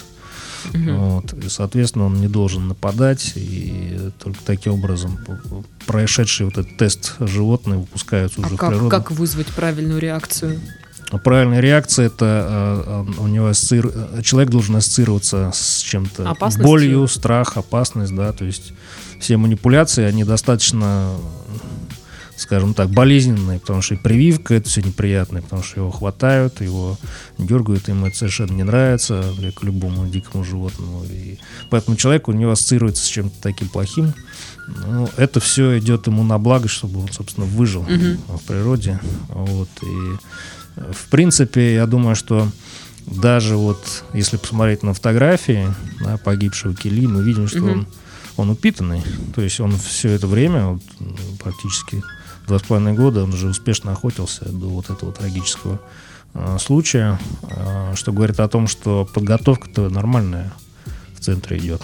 Угу. 0.74 0.92
Вот. 0.92 1.32
И, 1.34 1.48
соответственно, 1.48 2.06
он 2.06 2.20
не 2.20 2.26
должен 2.26 2.66
нападать, 2.66 3.34
и 3.36 4.10
только 4.18 4.40
таким 4.44 4.72
образом 4.72 5.20
прошедший 5.86 6.46
вот 6.46 6.58
этот 6.58 6.76
тест 6.78 7.14
животные 7.20 7.78
выпускаются 7.78 8.40
а 8.42 8.46
уже 8.48 8.56
как, 8.56 8.70
в 8.70 8.72
природу. 8.72 8.90
как 8.90 9.10
вызвать 9.12 9.46
правильную 9.48 10.00
реакцию? 10.00 10.60
Правильная 11.22 11.60
реакция 11.60 12.06
это 12.06 13.06
у 13.18 13.28
него 13.28 13.46
ассоци... 13.46 13.84
человек 14.24 14.50
должен 14.50 14.74
ассоциироваться 14.74 15.52
с 15.54 15.78
чем-то 15.78 16.34
болью, 16.58 17.06
страх, 17.06 17.56
опасность, 17.56 18.16
да, 18.16 18.32
то 18.32 18.44
есть 18.44 18.72
все 19.20 19.36
манипуляции 19.36 20.02
они 20.02 20.24
достаточно 20.24 21.12
скажем 22.36 22.74
так, 22.74 22.90
болезненный, 22.90 23.58
потому 23.58 23.82
что 23.82 23.94
и 23.94 23.98
прививка 23.98 24.54
это 24.54 24.68
все 24.68 24.82
неприятное, 24.82 25.42
потому 25.42 25.62
что 25.62 25.80
его 25.80 25.90
хватают, 25.90 26.60
его 26.60 26.98
дергают, 27.38 27.88
ему 27.88 28.06
это 28.06 28.16
совершенно 28.16 28.52
не 28.52 28.62
нравится, 28.62 29.24
как 29.40 29.62
любому 29.62 30.06
дикому 30.06 30.44
животному. 30.44 31.04
И 31.10 31.38
поэтому 31.70 31.96
человек 31.96 32.28
у 32.28 32.32
него 32.32 32.52
ассоциируется 32.52 33.04
с 33.04 33.08
чем-то 33.08 33.34
таким 33.40 33.68
плохим. 33.68 34.12
Ну, 34.68 35.08
это 35.16 35.40
все 35.40 35.78
идет 35.78 36.06
ему 36.08 36.24
на 36.24 36.38
благо, 36.38 36.68
чтобы 36.68 37.00
он, 37.00 37.08
собственно, 37.10 37.46
выжил 37.46 37.82
угу. 37.82 38.36
в 38.36 38.42
природе. 38.46 39.00
Вот. 39.28 39.68
И, 39.82 40.90
в 40.92 41.08
принципе, 41.08 41.74
я 41.74 41.86
думаю, 41.86 42.16
что 42.16 42.48
даже 43.06 43.56
вот, 43.56 44.04
если 44.12 44.36
посмотреть 44.36 44.82
на 44.82 44.92
фотографии 44.92 45.68
да, 46.00 46.18
погибшего 46.18 46.74
Кили, 46.74 47.06
мы 47.06 47.22
видим, 47.22 47.48
что 47.48 47.60
угу. 47.60 47.70
он, 47.70 47.86
он 48.36 48.50
упитанный. 48.50 49.02
То 49.34 49.40
есть 49.40 49.60
он 49.60 49.78
все 49.78 50.10
это 50.10 50.26
время, 50.26 50.66
вот, 50.66 50.82
практически 51.38 52.02
два 52.46 52.58
с 52.58 52.62
половиной 52.62 52.94
года, 52.94 53.24
он 53.24 53.32
уже 53.32 53.48
успешно 53.48 53.92
охотился 53.92 54.44
до 54.48 54.66
вот 54.66 54.90
этого 54.90 55.12
трагического 55.12 55.80
э, 56.34 56.58
случая, 56.60 57.18
э, 57.42 57.94
что 57.94 58.12
говорит 58.12 58.40
о 58.40 58.48
том, 58.48 58.68
что 58.68 59.08
подготовка-то 59.12 59.88
нормальная 59.88 60.52
в 61.16 61.20
центре 61.20 61.58
идет. 61.58 61.82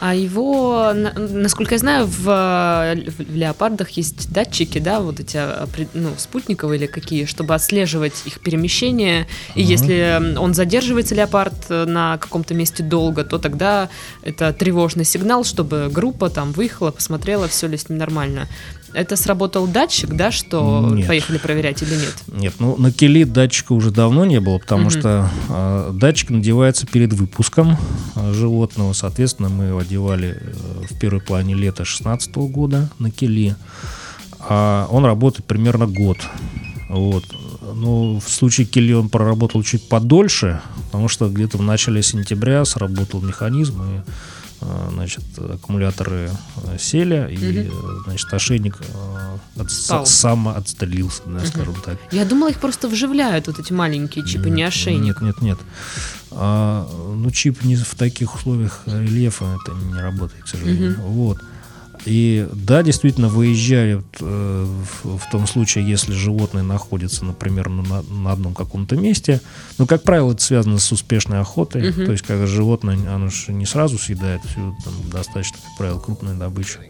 А 0.00 0.14
его, 0.14 0.92
насколько 0.94 1.74
я 1.74 1.78
знаю, 1.78 2.06
в, 2.06 2.24
в 2.24 3.34
леопардах 3.34 3.90
есть 3.90 4.32
датчики, 4.32 4.78
да, 4.78 5.00
вот 5.00 5.20
эти 5.20 5.36
а, 5.36 5.68
ну, 5.92 6.10
спутниковые 6.16 6.78
или 6.78 6.86
какие, 6.86 7.26
чтобы 7.26 7.54
отслеживать 7.54 8.14
их 8.24 8.40
перемещение. 8.40 9.26
И 9.54 9.62
угу. 9.62 9.70
если 9.70 10.36
он 10.38 10.54
задерживается, 10.54 11.14
леопард, 11.14 11.68
на 11.68 12.18
каком-то 12.18 12.54
месте 12.54 12.82
долго, 12.82 13.24
то 13.24 13.38
тогда 13.38 13.88
это 14.22 14.52
тревожный 14.52 15.04
сигнал, 15.04 15.44
чтобы 15.44 15.88
группа 15.92 16.30
там 16.30 16.52
выехала, 16.52 16.90
посмотрела, 16.90 17.48
все 17.48 17.66
ли 17.66 17.76
с 17.76 17.88
ним 17.88 17.98
нормально. 17.98 18.48
Это 18.94 19.16
сработал 19.16 19.66
датчик, 19.66 20.10
да, 20.10 20.30
что 20.30 20.88
нет. 20.92 21.08
поехали 21.08 21.38
проверять 21.38 21.82
или 21.82 21.94
нет? 21.94 22.14
Нет, 22.28 22.54
ну 22.60 22.76
на 22.76 22.92
Кели 22.92 23.24
датчика 23.24 23.72
уже 23.72 23.90
давно 23.90 24.24
не 24.24 24.40
было, 24.40 24.58
потому 24.58 24.84
угу. 24.84 24.90
что 24.90 25.28
э, 25.48 25.90
датчик 25.94 26.30
надевается 26.30 26.86
перед 26.86 27.12
выпуском 27.12 27.76
э, 28.14 28.32
животного. 28.32 28.92
Соответственно, 28.92 29.48
мы 29.48 29.64
его 29.64 29.78
одевали 29.80 30.38
э, 30.40 30.84
в 30.88 30.98
первой 31.00 31.20
плане 31.20 31.54
лета 31.54 31.78
2016 31.78 32.36
года 32.36 32.88
на 33.00 33.10
Кели. 33.10 33.56
А 34.38 34.86
он 34.90 35.04
работает 35.04 35.44
примерно 35.44 35.86
год. 35.86 36.18
Вот. 36.88 37.24
Ну, 37.74 38.20
в 38.24 38.30
случае 38.30 38.66
Келли 38.66 38.92
он 38.92 39.08
проработал 39.08 39.62
чуть 39.62 39.88
подольше, 39.88 40.60
потому 40.86 41.08
что 41.08 41.28
где-то 41.28 41.58
в 41.58 41.62
начале 41.62 42.02
сентября 42.02 42.64
сработал 42.64 43.20
механизм, 43.20 43.82
и 43.82 44.00
значит, 44.60 45.24
аккумуляторы 45.36 46.30
э, 46.64 46.78
сели, 46.78 47.34
и, 47.34 47.68
угу. 47.68 48.02
значит, 48.04 48.32
ошейник 48.32 48.78
от, 49.56 50.08
сам 50.08 50.48
отстрелился, 50.48 51.22
да, 51.26 51.38
угу. 51.38 51.46
скажем 51.46 51.74
так. 51.84 51.98
Я 52.10 52.24
думала, 52.24 52.50
их 52.50 52.60
просто 52.60 52.88
вживляют, 52.88 53.46
вот 53.46 53.58
эти 53.58 53.72
маленькие 53.72 54.26
чипы, 54.26 54.48
нет, 54.48 54.56
не 54.56 54.62
ошейник. 54.62 55.20
Нет, 55.20 55.40
нет, 55.40 55.42
нет. 55.42 55.58
А, 56.30 56.88
ну, 57.14 57.30
чип 57.30 57.62
не 57.64 57.76
в 57.76 57.94
таких 57.94 58.34
условиях 58.34 58.82
рельефа 58.86 59.44
это 59.62 59.72
не 59.72 60.00
работает, 60.00 60.44
к 60.44 60.48
сожалению. 60.48 60.94
Угу. 60.94 61.02
Вот. 61.02 61.38
И 62.04 62.46
да, 62.52 62.82
действительно, 62.82 63.28
выезжают 63.28 64.04
э, 64.20 64.66
в, 65.02 65.18
в 65.18 65.30
том 65.30 65.46
случае, 65.46 65.88
если 65.88 66.12
животное 66.12 66.62
находится, 66.62 67.24
например, 67.24 67.68
на, 67.68 68.02
на 68.02 68.32
одном 68.32 68.54
каком-то 68.54 68.96
месте. 68.96 69.40
Но, 69.78 69.86
как 69.86 70.02
правило, 70.02 70.32
это 70.32 70.42
связано 70.42 70.78
с 70.78 70.92
успешной 70.92 71.40
охотой. 71.40 71.88
Uh-huh. 71.88 72.06
То 72.06 72.12
есть, 72.12 72.24
когда 72.24 72.46
животное, 72.46 72.98
оно 73.14 73.30
же 73.30 73.52
не 73.52 73.66
сразу 73.66 73.98
съедает 73.98 74.42
всю 74.44 74.76
там, 74.84 74.94
достаточно, 75.10 75.58
как 75.64 75.76
правило, 75.78 75.98
крупную 75.98 76.36
добычу 76.36 76.80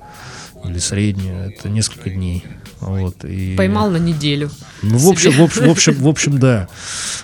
или 0.65 0.79
среднюю. 0.79 1.51
Это 1.51 1.69
несколько 1.69 2.11
дней. 2.11 2.45
Вот, 2.81 3.25
и... 3.25 3.55
Поймал 3.57 3.91
на 3.91 3.99
неделю. 3.99 4.51
Ну, 4.83 4.99
в 4.99 5.09
общем, 5.09 5.33
в 5.33 5.43
общем, 5.43 5.67
в 5.67 5.71
общем, 5.71 5.95
в 5.95 6.09
общем, 6.09 6.39
да. 6.39 6.69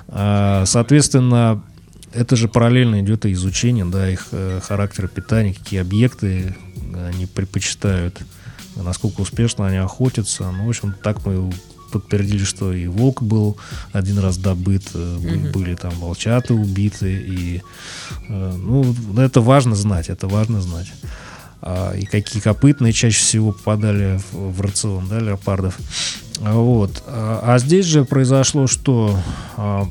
А, 0.09 0.65
соответственно, 0.67 1.63
это 2.13 2.37
же 2.37 2.49
параллельно 2.49 3.01
идет 3.01 3.27
и 3.27 3.33
изучение, 3.33 3.85
да, 3.85 4.09
их 4.11 4.29
э, 4.33 4.61
характера 4.63 5.07
питания, 5.09 5.55
какие 5.55 5.81
объекты 5.81 6.57
они 6.95 7.27
предпочитают, 7.27 8.21
насколько 8.77 9.21
успешно 9.21 9.67
они 9.67 9.77
охотятся. 9.77 10.51
Ну, 10.51 10.67
в 10.67 10.69
общем, 10.69 10.95
так 11.03 11.25
мы 11.25 11.53
подтвердили, 11.91 12.45
что 12.45 12.73
и 12.73 12.87
волк 12.87 13.23
был 13.23 13.57
один 13.93 14.19
раз 14.19 14.39
добыт, 14.39 14.83
mm-hmm. 14.95 15.51
были 15.51 15.75
там 15.75 15.93
волчата 15.99 16.55
убиты, 16.55 17.13
и 17.13 17.63
э, 18.29 18.53
ну, 18.57 18.95
это 19.19 19.41
важно 19.41 19.75
знать, 19.75 20.09
это 20.09 20.29
важно 20.29 20.61
знать. 20.61 20.93
А, 21.63 21.93
и 21.93 22.07
какие 22.07 22.41
копытные 22.41 22.93
чаще 22.93 23.19
всего 23.19 23.53
попадали 23.53 24.19
в, 24.31 24.53
в 24.53 24.61
рацион, 24.61 25.09
да, 25.09 25.19
леопардов. 25.19 25.79
Вот. 26.39 27.03
А, 27.07 27.41
а 27.43 27.59
здесь 27.59 27.87
же 27.87 28.05
произошло, 28.05 28.67
что 28.67 29.19
а, 29.57 29.87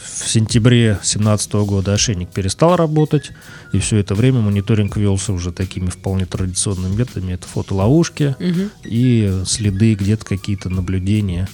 в 0.00 0.28
сентябре 0.28 0.92
2017 0.94 1.52
года 1.52 1.92
ошейник 1.92 2.30
перестал 2.30 2.76
работать, 2.76 3.32
и 3.72 3.78
все 3.78 3.98
это 3.98 4.14
время 4.14 4.40
мониторинг 4.40 4.96
велся 4.96 5.32
уже 5.32 5.52
такими 5.52 5.90
вполне 5.90 6.26
традиционными 6.26 6.94
методами. 6.94 7.32
Это 7.32 7.46
фотоловушки 7.46 8.36
угу. 8.38 8.70
и 8.84 9.42
следы, 9.46 9.94
где-то 9.94 10.24
какие-то 10.24 10.70
наблюдения. 10.70 11.48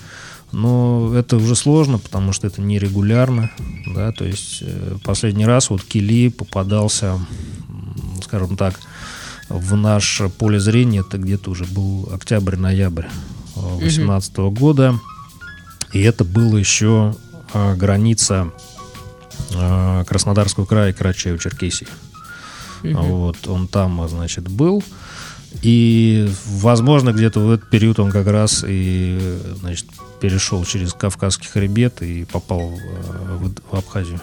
Но 0.52 1.12
это 1.14 1.36
уже 1.36 1.54
сложно, 1.54 1.98
потому 1.98 2.32
что 2.32 2.46
это 2.46 2.62
нерегулярно. 2.62 3.50
Да, 3.86 4.12
то 4.12 4.24
есть 4.24 4.62
э, 4.62 4.96
последний 5.04 5.44
раз 5.44 5.68
вот 5.68 5.82
Кили 5.82 6.28
попадался, 6.28 7.18
скажем 8.22 8.56
так, 8.56 8.78
в 9.48 9.76
наше 9.76 10.28
поле 10.28 10.60
зрения, 10.60 11.00
это 11.00 11.18
где-то 11.18 11.50
уже 11.50 11.64
был 11.64 12.08
октябрь-ноябрь 12.12 13.06
2018 13.54 14.38
угу. 14.38 14.50
года. 14.50 14.98
И 15.92 16.00
это 16.00 16.24
было 16.24 16.56
еще 16.56 17.14
граница 17.52 18.50
а, 19.54 20.04
Краснодарского 20.04 20.66
края 20.66 20.90
и 20.90 20.94
Карачаево-Черкесии. 20.94 21.88
Угу. 22.84 22.92
Вот, 22.92 23.48
он 23.48 23.68
там, 23.68 24.06
значит, 24.08 24.48
был. 24.48 24.82
И, 25.62 26.30
возможно, 26.46 27.12
где-то 27.12 27.40
в 27.40 27.50
этот 27.50 27.70
период 27.70 27.98
он 27.98 28.10
как 28.10 28.26
раз 28.26 28.64
и, 28.66 29.38
значит, 29.60 29.86
перешел 30.20 30.64
через 30.64 30.92
Кавказский 30.92 31.48
хребет 31.48 32.02
и 32.02 32.24
попал 32.24 32.70
в, 32.70 33.54
в 33.70 33.76
Абхазию. 33.76 34.20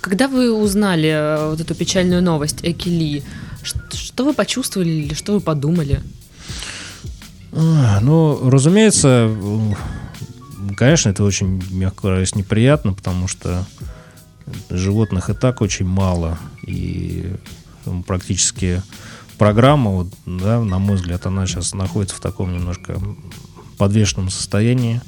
Когда 0.00 0.28
вы 0.28 0.52
узнали 0.52 1.08
э, 1.08 1.50
вот 1.50 1.60
эту 1.60 1.74
печальную 1.74 2.22
новость 2.22 2.60
Экили, 2.62 3.22
что 3.62 4.24
вы 4.24 4.32
почувствовали 4.32 4.88
или 4.88 5.14
что 5.14 5.34
вы 5.34 5.40
подумали? 5.40 6.00
А, 7.52 8.00
ну, 8.00 8.50
разумеется, 8.50 9.30
Конечно, 10.74 11.10
это 11.10 11.24
очень, 11.24 11.62
мягко 11.70 12.02
говоря, 12.02 12.24
неприятно, 12.34 12.92
потому 12.92 13.28
что 13.28 13.66
животных 14.70 15.30
и 15.30 15.34
так 15.34 15.60
очень 15.60 15.86
мало. 15.86 16.38
И 16.62 17.34
ну, 17.84 18.02
практически 18.02 18.82
программа, 19.38 19.90
вот, 19.90 20.08
да, 20.24 20.60
на 20.60 20.78
мой 20.78 20.96
взгляд, 20.96 21.26
она 21.26 21.46
сейчас 21.46 21.74
находится 21.74 22.16
в 22.16 22.20
таком 22.20 22.52
немножко 22.52 23.00
подвешенном 23.78 24.30
состоянии, 24.30 25.00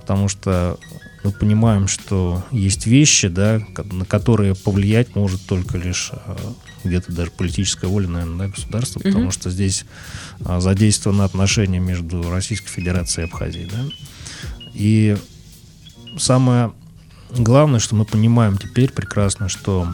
потому 0.00 0.28
что 0.28 0.78
мы 1.22 1.32
понимаем, 1.32 1.88
что 1.88 2.44
есть 2.50 2.86
вещи, 2.86 3.28
да, 3.28 3.60
на 3.90 4.04
которые 4.04 4.54
повлиять 4.54 5.16
может 5.16 5.46
только 5.46 5.78
лишь 5.78 6.10
а, 6.12 6.36
где-то 6.84 7.12
даже 7.12 7.30
политическая 7.30 7.86
воля, 7.86 8.08
наверное, 8.08 8.46
да, 8.46 8.54
государства, 8.54 9.00
mm-hmm. 9.00 9.04
потому 9.04 9.30
что 9.30 9.50
здесь 9.50 9.86
а, 10.44 10.60
задействованы 10.60 11.22
отношения 11.22 11.78
между 11.78 12.30
Российской 12.30 12.68
Федерацией 12.68 13.26
и 13.26 13.30
Абхазией. 13.30 13.70
Да? 13.72 13.84
И 14.74 15.16
самое 16.18 16.72
главное, 17.30 17.80
что 17.80 17.94
мы 17.94 18.04
понимаем 18.04 18.58
теперь 18.58 18.92
прекрасно, 18.92 19.48
что 19.48 19.88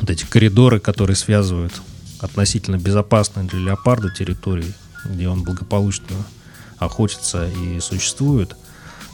вот 0.00 0.10
эти 0.10 0.24
коридоры, 0.24 0.80
которые 0.80 1.16
связывают 1.16 1.72
относительно 2.20 2.76
безопасные 2.76 3.46
для 3.46 3.60
леопарда 3.60 4.10
территории, 4.10 4.72
где 5.04 5.28
он 5.28 5.42
благополучно 5.42 6.16
охотится 6.78 7.48
и 7.48 7.80
существует, 7.80 8.56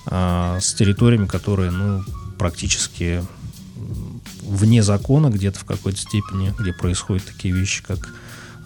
а, 0.07 0.59
с 0.61 0.75
территориями, 0.75 1.27
которые, 1.27 1.71
ну, 1.71 2.05
практически 2.39 3.25
вне 4.43 4.83
закона 4.83 5.29
где-то 5.29 5.61
в 5.61 5.65
какой-то 5.65 5.99
степени, 5.99 6.55
где 6.59 6.73
происходят 6.73 7.25
такие 7.25 7.55
вещи, 7.55 7.83
как 7.83 8.13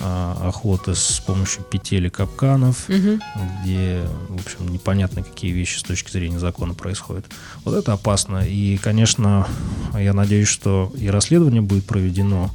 а, 0.01 0.49
охоты 0.49 0.95
с 0.95 1.21
помощью 1.27 1.63
петель 1.63 2.07
и 2.07 2.11
капканов, 2.11 2.89
угу. 2.89 3.19
где, 3.63 4.03
в 4.29 4.41
общем, 4.41 4.69
непонятно, 4.69 5.23
какие 5.23 5.53
вещи 5.53 5.79
с 5.79 5.83
точки 5.83 6.11
зрения 6.11 6.39
закона 6.39 6.75
происходят. 6.75 7.25
Вот 7.65 7.75
это 7.75 7.93
опасно. 7.93 8.47
И, 8.47 8.77
конечно, 8.77 9.47
я 9.95 10.13
надеюсь, 10.13 10.49
что 10.49 10.93
и 10.97 11.09
расследование 11.09 11.63
будет 11.63 11.87
проведено 11.87 12.51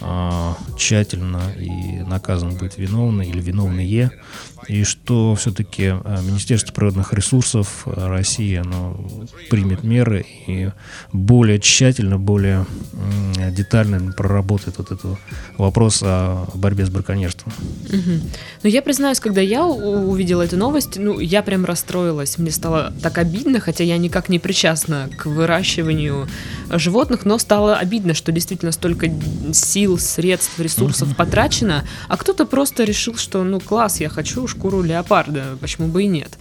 а, 0.00 0.56
тщательно 0.76 1.52
и 1.56 2.02
наказан 2.02 2.56
будет 2.56 2.76
виновный 2.76 3.28
или 3.28 3.40
виновные, 3.40 4.10
и 4.68 4.84
что 4.84 5.34
все-таки 5.36 5.86
а, 5.86 6.20
Министерство 6.22 6.72
природных 6.72 7.12
ресурсов 7.12 7.86
России 7.86 8.56
оно 8.56 9.00
примет 9.50 9.84
меры 9.84 10.26
и 10.46 10.70
более 11.12 11.60
тщательно, 11.60 12.18
более 12.18 12.66
детально 13.50 14.12
проработает 14.12 14.78
вот 14.78 14.90
этот 14.90 15.18
вопрос 15.58 16.02
об 16.02 16.63
борьбе 16.64 16.86
с 16.86 16.88
браконьерством. 16.88 17.52
Угу. 17.88 18.20
Ну, 18.62 18.70
я 18.70 18.80
признаюсь, 18.80 19.20
когда 19.20 19.42
я 19.42 19.66
увидела 19.66 20.40
эту 20.40 20.56
новость, 20.56 20.96
ну, 20.96 21.20
я 21.20 21.42
прям 21.42 21.66
расстроилась. 21.66 22.38
Мне 22.38 22.50
стало 22.50 22.94
так 23.02 23.18
обидно, 23.18 23.60
хотя 23.60 23.84
я 23.84 23.98
никак 23.98 24.30
не 24.30 24.38
причастна 24.38 25.10
к 25.18 25.26
выращиванию 25.26 26.26
животных, 26.70 27.26
но 27.26 27.38
стало 27.38 27.76
обидно, 27.76 28.14
что 28.14 28.32
действительно 28.32 28.72
столько 28.72 29.10
сил, 29.52 29.98
средств, 29.98 30.58
ресурсов 30.58 31.08
угу. 31.08 31.16
потрачено, 31.16 31.84
а 32.08 32.16
кто-то 32.16 32.46
просто 32.46 32.84
решил, 32.84 33.16
что, 33.16 33.44
ну, 33.44 33.60
класс, 33.60 34.00
я 34.00 34.08
хочу 34.08 34.48
шкуру 34.48 34.80
леопарда, 34.80 35.58
почему 35.60 35.88
бы 35.88 36.04
и 36.04 36.06
нет. 36.06 36.38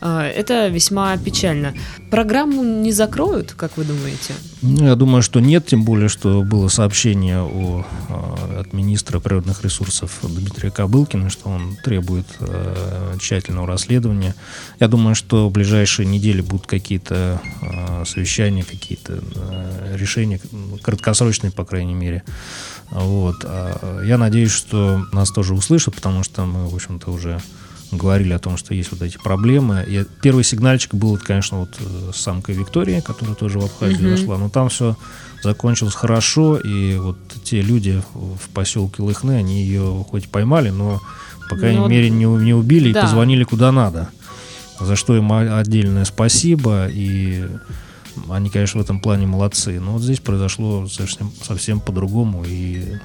А, 0.00 0.26
это 0.26 0.68
весьма 0.68 1.16
печально. 1.18 1.74
Программу 2.10 2.64
не 2.64 2.92
закроют, 2.92 3.52
как 3.52 3.76
вы 3.76 3.84
думаете? 3.84 4.34
Ну, 4.62 4.86
я 4.86 4.94
думаю, 4.94 5.22
что 5.22 5.40
нет, 5.40 5.66
тем 5.66 5.84
более, 5.84 6.08
что 6.08 6.42
было 6.42 6.68
сообщение 6.68 7.40
о, 7.42 7.84
а, 8.08 8.60
от 8.60 8.72
министра 8.72 9.20
природных 9.20 9.59
ресурсов 9.62 10.18
Дмитрия 10.22 10.70
Кобылкина, 10.70 11.30
что 11.30 11.48
он 11.48 11.76
требует 11.82 12.26
э, 12.40 13.16
тщательного 13.20 13.66
расследования. 13.66 14.34
Я 14.78 14.88
думаю, 14.88 15.14
что 15.14 15.48
в 15.48 15.52
ближайшие 15.52 16.06
недели 16.06 16.40
будут 16.40 16.66
какие-то 16.66 17.40
э, 17.62 18.04
совещания, 18.06 18.64
какие-то 18.64 19.22
э, 19.34 19.96
решения, 19.96 20.40
краткосрочные, 20.82 21.52
по 21.52 21.64
крайней 21.64 21.94
мере. 21.94 22.22
Вот. 22.90 23.44
Я 24.04 24.18
надеюсь, 24.18 24.50
что 24.50 25.04
нас 25.12 25.30
тоже 25.30 25.54
услышат, 25.54 25.94
потому 25.94 26.24
что 26.24 26.44
мы, 26.44 26.68
в 26.68 26.74
общем-то, 26.74 27.12
уже 27.12 27.40
говорили 27.92 28.32
о 28.32 28.38
том, 28.38 28.56
что 28.56 28.74
есть 28.74 28.90
вот 28.92 29.02
эти 29.02 29.18
проблемы. 29.18 29.84
И 29.86 30.04
первый 30.22 30.44
сигнальчик 30.44 30.94
был, 30.94 31.18
конечно, 31.18 31.60
вот 31.60 31.76
э, 31.78 32.12
с 32.12 32.16
самкой 32.16 32.54
Виктории, 32.54 33.00
которая 33.00 33.34
тоже 33.34 33.58
в 33.58 33.64
Абхазию 33.64 34.08
mm-hmm. 34.08 34.18
нашла. 34.18 34.38
Но 34.38 34.48
там 34.48 34.68
все 34.68 34.96
закончилось 35.42 35.94
хорошо, 35.94 36.56
и 36.56 36.96
вот 36.96 37.16
те 37.44 37.62
люди 37.62 38.02
в 38.12 38.48
поселке 38.50 39.02
Лыхны, 39.02 39.32
они 39.32 39.62
ее 39.62 40.04
хоть 40.08 40.28
поймали, 40.28 40.70
но, 40.70 41.00
по 41.48 41.56
крайней 41.56 41.78
но... 41.78 41.84
Ну 41.84 41.90
мере, 41.90 42.10
не, 42.10 42.24
не 42.24 42.54
убили 42.54 42.92
да. 42.92 43.00
и 43.00 43.02
позвонили 43.02 43.44
куда 43.44 43.72
надо. 43.72 44.08
За 44.80 44.96
что 44.96 45.16
им 45.16 45.30
отдельное 45.32 46.04
спасибо, 46.04 46.86
и 46.88 47.46
они, 48.30 48.48
конечно, 48.50 48.80
в 48.80 48.84
этом 48.84 49.00
плане 49.00 49.26
молодцы. 49.26 49.78
Но 49.78 49.92
вот 49.92 50.02
здесь 50.02 50.20
произошло 50.20 50.86
совсем, 50.86 51.32
совсем 51.42 51.80
по-другому, 51.80 52.44
и 52.46 52.98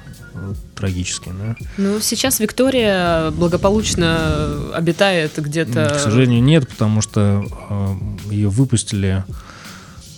трагически, 0.74 1.30
да. 1.38 1.56
Ну, 1.76 2.00
сейчас 2.00 2.40
Виктория 2.40 3.30
благополучно 3.30 4.72
обитает 4.74 5.32
где-то... 5.36 5.94
К 5.96 5.98
сожалению, 5.98 6.42
нет, 6.42 6.68
потому 6.68 7.00
что 7.00 7.44
э, 7.70 7.94
ее 8.30 8.48
выпустили... 8.48 9.24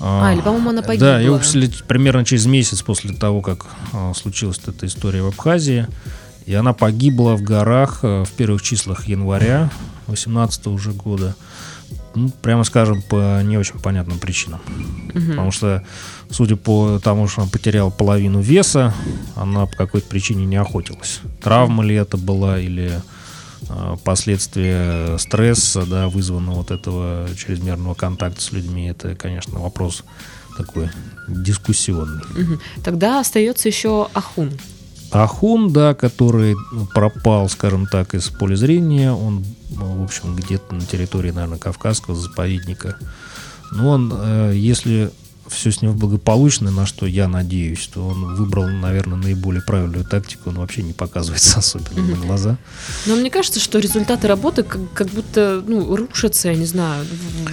А, 0.01 0.33
или, 0.33 0.41
по-моему, 0.41 0.71
она 0.71 0.83
погибла. 0.83 1.09
Да, 1.09 1.19
ее 1.21 1.33
выпустили 1.33 1.71
примерно 1.87 2.25
через 2.25 2.47
месяц 2.47 2.83
после 2.83 3.15
того, 3.15 3.41
как 3.41 3.67
э, 3.93 4.13
случилась 4.15 4.61
эта 4.67 4.87
история 4.87 5.23
в 5.23 5.27
Абхазии. 5.27 5.87
И 6.47 6.55
она 6.55 6.73
погибла 6.73 7.37
в 7.37 7.43
горах 7.43 8.01
э, 8.03 8.25
в 8.25 8.31
первых 8.33 8.63
числах 8.63 9.07
января 9.07 9.71
18 10.07 10.69
уже 10.69 10.93
года. 10.93 11.35
Ну, 12.15 12.31
прямо 12.43 12.65
скажем, 12.65 13.03
по 13.03 13.43
не 13.43 13.59
очень 13.59 13.79
понятным 13.79 14.19
причинам. 14.19 14.61
Угу. 15.15 15.21
Потому 15.31 15.51
что, 15.51 15.85
судя 16.31 16.57
по 16.57 16.99
тому, 17.03 17.29
что 17.29 17.43
она 17.43 17.51
потеряла 17.51 17.91
половину 17.91 18.41
веса, 18.41 18.95
она 19.37 19.67
по 19.67 19.77
какой-то 19.77 20.09
причине 20.09 20.47
не 20.47 20.57
охотилась. 20.57 21.21
Травма 21.43 21.85
ли 21.85 21.95
это 21.95 22.17
была 22.17 22.59
или 22.59 23.01
последствия 24.05 25.18
стресса, 25.18 25.85
да, 25.87 26.09
вызванного 26.09 26.57
вот 26.57 26.71
этого 26.71 27.29
чрезмерного 27.37 27.94
контакта 27.94 28.40
с 28.40 28.53
людьми, 28.53 28.88
это, 28.88 29.14
конечно, 29.14 29.59
вопрос 29.59 30.05
такой 30.57 30.90
дискуссионный. 31.29 32.23
Тогда 32.83 33.21
остается 33.21 33.68
еще 33.68 34.09
Ахун. 34.14 34.53
Ахун, 35.11 35.73
да, 35.73 35.94
который 35.94 36.55
пропал, 36.94 37.49
скажем 37.49 37.87
так, 37.87 38.14
из 38.14 38.29
поля 38.29 38.57
зрения, 38.57 39.12
он, 39.12 39.44
в 39.71 40.03
общем, 40.03 40.37
где-то 40.37 40.75
на 40.75 40.83
территории, 40.83 41.31
наверное, 41.31 41.59
Кавказского 41.59 42.14
заповедника. 42.14 42.97
Но 43.71 43.90
он, 43.90 44.12
э, 44.14 44.53
если 44.55 45.11
все 45.49 45.73
с 45.73 45.83
ним 45.83 45.97
благополучно, 45.97 46.71
на 46.71 46.87
что 46.87 47.07
я 47.07 47.29
надеюсь, 47.29 47.89
то 47.93 48.07
он 48.07 48.37
выбрал, 48.37 48.69
наверное, 48.69 49.19
наиболее 49.19 49.63
правильную 49.63 50.05
тактику, 50.05 50.51
он 50.51 50.57
вообще 50.57 50.83
не 50.83 50.93
показывается 50.93 51.59
особенно 51.59 52.03
на 52.03 52.17
глаза. 52.17 52.59
Но 53.07 53.17
мне 53.17 53.31
кажется, 53.31 53.61
что 53.61 53.79
результаты 53.79 54.29
работы 54.29 54.63
как, 54.63 54.81
как 54.93 55.09
будто 55.09 55.63
ну, 55.67 55.95
рушатся, 55.97 56.49
я 56.49 56.55
не 56.55 56.67
знаю, 56.67 57.05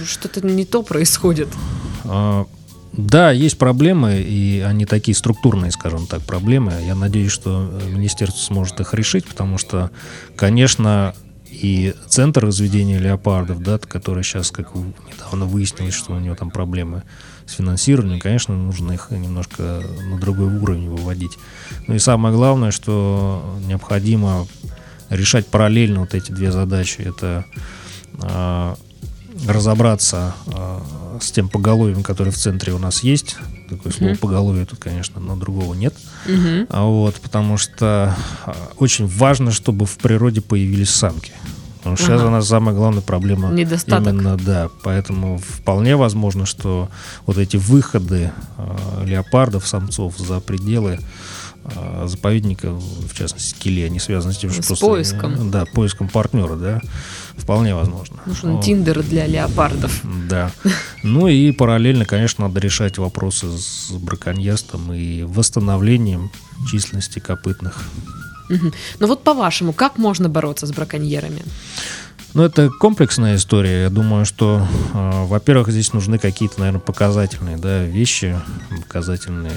что-то 0.06 0.46
не 0.46 0.64
то 0.64 0.82
происходит. 0.82 1.48
А, 2.04 2.46
да, 2.92 3.30
есть 3.30 3.58
проблемы, 3.58 4.20
и 4.20 4.60
они 4.60 4.86
такие 4.86 5.14
структурные, 5.14 5.70
скажем 5.70 6.06
так, 6.06 6.22
проблемы. 6.22 6.72
Я 6.86 6.94
надеюсь, 6.94 7.32
что 7.32 7.70
министерство 7.88 8.40
сможет 8.40 8.80
их 8.80 8.94
решить, 8.94 9.26
потому 9.26 9.58
что, 9.58 9.90
конечно, 10.34 11.14
и 11.50 11.94
центр 12.08 12.46
разведения 12.46 12.98
леопардов, 12.98 13.62
да, 13.62 13.78
который 13.78 14.24
сейчас, 14.24 14.50
как 14.50 14.74
недавно 14.74 15.46
выяснилось, 15.46 15.94
что 15.94 16.12
у 16.12 16.18
него 16.18 16.34
там 16.34 16.50
проблемы 16.50 17.02
с 17.46 17.52
финансированием, 17.52 18.20
конечно, 18.20 18.56
нужно 18.56 18.92
их 18.92 19.10
немножко 19.10 19.82
на 20.10 20.18
другой 20.18 20.46
уровень 20.46 20.90
выводить. 20.90 21.38
Ну 21.86 21.94
и 21.94 21.98
самое 21.98 22.34
главное, 22.34 22.70
что 22.70 23.58
необходимо 23.66 24.46
решать 25.10 25.46
параллельно 25.46 26.00
вот 26.00 26.14
эти 26.14 26.32
две 26.32 26.50
задачи. 26.50 27.00
Это 27.00 27.44
э, 28.20 28.74
разобраться 29.46 30.34
э, 30.46 30.80
с 31.20 31.30
тем 31.30 31.48
поголовьем, 31.48 32.02
которое 32.02 32.30
в 32.30 32.36
центре 32.36 32.72
у 32.72 32.78
нас 32.78 33.02
есть. 33.02 33.36
Такое 33.68 33.92
слово 33.92 34.12
mm-hmm. 34.12 34.18
поголовье 34.18 34.66
тут, 34.66 34.78
конечно, 34.78 35.20
но 35.20 35.36
другого 35.36 35.74
нет. 35.74 35.94
Mm-hmm. 36.26 36.66
А 36.70 36.84
вот, 36.84 37.16
потому 37.16 37.58
что 37.58 38.16
очень 38.78 39.06
важно, 39.06 39.52
чтобы 39.52 39.86
в 39.86 39.96
природе 39.98 40.40
появились 40.40 40.90
самки. 40.90 41.32
Потому 41.86 41.98
что 41.98 42.06
ага. 42.06 42.16
сейчас 42.16 42.26
у 42.26 42.30
нас 42.32 42.48
самая 42.48 42.74
главная 42.74 43.00
проблема 43.00 43.50
Недостаток. 43.50 44.12
именно, 44.12 44.36
да. 44.36 44.70
Поэтому 44.82 45.38
вполне 45.38 45.94
возможно, 45.94 46.44
что 46.44 46.88
вот 47.26 47.38
эти 47.38 47.56
выходы 47.56 48.32
э, 48.58 49.04
леопардов, 49.04 49.68
самцов 49.68 50.18
за 50.18 50.40
пределы 50.40 50.98
э, 51.62 52.06
заповедника, 52.08 52.72
в 52.72 53.14
частности, 53.14 53.54
Кили, 53.56 53.82
они 53.82 54.00
связаны 54.00 54.34
с 54.34 54.38
тем, 54.38 54.50
что 54.50 54.62
с 54.62 54.66
просто... 54.66 54.84
поиском. 54.84 55.52
Да, 55.52 55.64
поиском 55.64 56.08
партнера, 56.08 56.56
да. 56.56 56.80
Вполне 57.36 57.72
возможно. 57.76 58.16
Нужен 58.26 58.54
вот. 58.54 58.64
тиндер 58.64 59.04
для 59.04 59.28
леопардов. 59.28 60.00
Да. 60.28 60.50
Ну 61.04 61.28
и 61.28 61.52
параллельно, 61.52 62.04
конечно, 62.04 62.48
надо 62.48 62.58
решать 62.58 62.98
вопросы 62.98 63.46
с 63.46 63.92
браконьерством 63.92 64.92
и 64.92 65.22
восстановлением 65.22 66.32
численности 66.68 67.20
копытных. 67.20 67.84
Угу. 68.48 68.72
Ну 69.00 69.06
вот 69.06 69.22
по-вашему, 69.22 69.72
как 69.72 69.98
можно 69.98 70.28
бороться 70.28 70.66
с 70.66 70.72
браконьерами? 70.72 71.42
Ну, 72.36 72.42
это 72.42 72.68
комплексная 72.68 73.36
история. 73.36 73.84
Я 73.84 73.88
думаю, 73.88 74.26
что, 74.26 74.66
э, 74.92 75.24
во-первых, 75.24 75.70
здесь 75.70 75.94
нужны 75.94 76.18
какие-то, 76.18 76.60
наверное, 76.60 76.82
показательные 76.82 77.56
да, 77.56 77.84
вещи, 77.84 78.38
показательные 78.82 79.54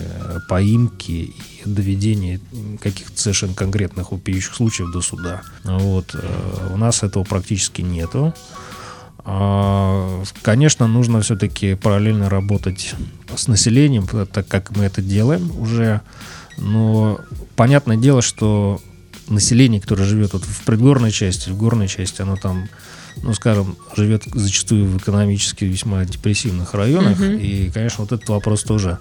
поимки 0.47 1.12
и 1.12 1.34
доведение 1.65 2.39
каких-то 2.82 3.19
совершенно 3.19 3.54
конкретных 3.54 4.13
вопиющих 4.13 4.54
случаев 4.54 4.93
до 4.93 5.02
суда. 5.02 5.41
Вот. 5.65 6.15
Э, 6.15 6.69
у 6.73 6.78
нас 6.78 7.04
этого 7.04 7.25
практически 7.25 7.82
нету. 7.82 8.34
А, 9.25 10.23
конечно, 10.41 10.88
нужно 10.88 11.19
все-таки 11.19 11.75
параллельно 11.75 12.30
работать 12.30 12.95
с 13.36 13.49
населением, 13.49 14.08
так 14.08 14.47
как 14.47 14.75
мы 14.75 14.86
это 14.86 15.02
делаем 15.02 15.52
уже. 15.60 15.99
Но 16.58 17.19
понятное 17.59 17.97
дело, 17.97 18.21
что 18.21 18.79
население, 19.27 19.81
которое 19.81 20.05
живет 20.05 20.31
вот 20.31 20.45
в 20.45 20.63
предгорной 20.63 21.11
части, 21.11 21.49
в 21.49 21.57
горной 21.57 21.89
части, 21.89 22.21
оно 22.21 22.37
там, 22.37 22.69
ну, 23.17 23.33
скажем, 23.33 23.75
живет 23.97 24.23
зачастую 24.33 24.85
в 24.85 24.95
экономически 24.95 25.65
весьма 25.65 26.05
депрессивных 26.05 26.73
районах. 26.73 27.19
Uh-huh. 27.19 27.37
И, 27.37 27.69
конечно, 27.69 28.05
вот 28.05 28.13
этот 28.13 28.29
вопрос 28.29 28.63
тоже 28.63 28.97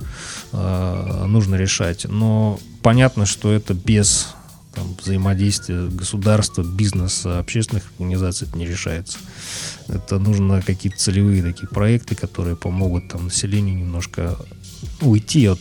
э, 0.50 1.24
нужно 1.28 1.54
решать. 1.54 2.06
Но 2.08 2.58
понятно, 2.82 3.26
что 3.26 3.52
это 3.52 3.74
без 3.74 4.34
там, 4.74 4.96
взаимодействия 5.00 5.86
государства, 5.86 6.64
бизнеса, 6.64 7.38
общественных 7.38 7.84
организаций 7.92 8.48
это 8.48 8.58
не 8.58 8.66
решается. 8.66 9.18
Это 9.86 10.18
нужно 10.18 10.62
какие-то 10.62 10.98
целевые 10.98 11.44
такие 11.44 11.68
проекты, 11.68 12.16
которые 12.16 12.56
помогут 12.56 13.06
там 13.06 13.26
населению 13.26 13.78
немножко 13.78 14.36
уйти 15.00 15.46
от, 15.46 15.60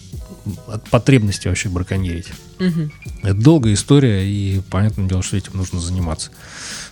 от 0.68 0.90
потребности 0.90 1.48
вообще 1.48 1.70
браконьерить. 1.70 2.32
Угу. 2.60 2.92
Это 3.24 3.34
долгая 3.34 3.74
история, 3.74 4.26
и 4.26 4.62
понятное 4.70 5.08
дело, 5.08 5.24
что 5.24 5.38
этим 5.38 5.54
нужно 5.56 5.80
заниматься. 5.80 6.32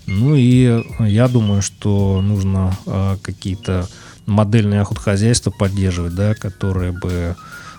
Ну 0.05 0.35
и 0.35 0.83
я 0.99 1.27
думаю, 1.27 1.61
что 1.61 2.21
нужно 2.21 2.77
э, 2.85 3.17
какие-то 3.21 3.87
модельные 4.25 4.81
охотхозяйства 4.81 5.51
поддерживать, 5.51 6.15
да, 6.15 6.35
которые 6.35 6.91
бы 6.91 7.35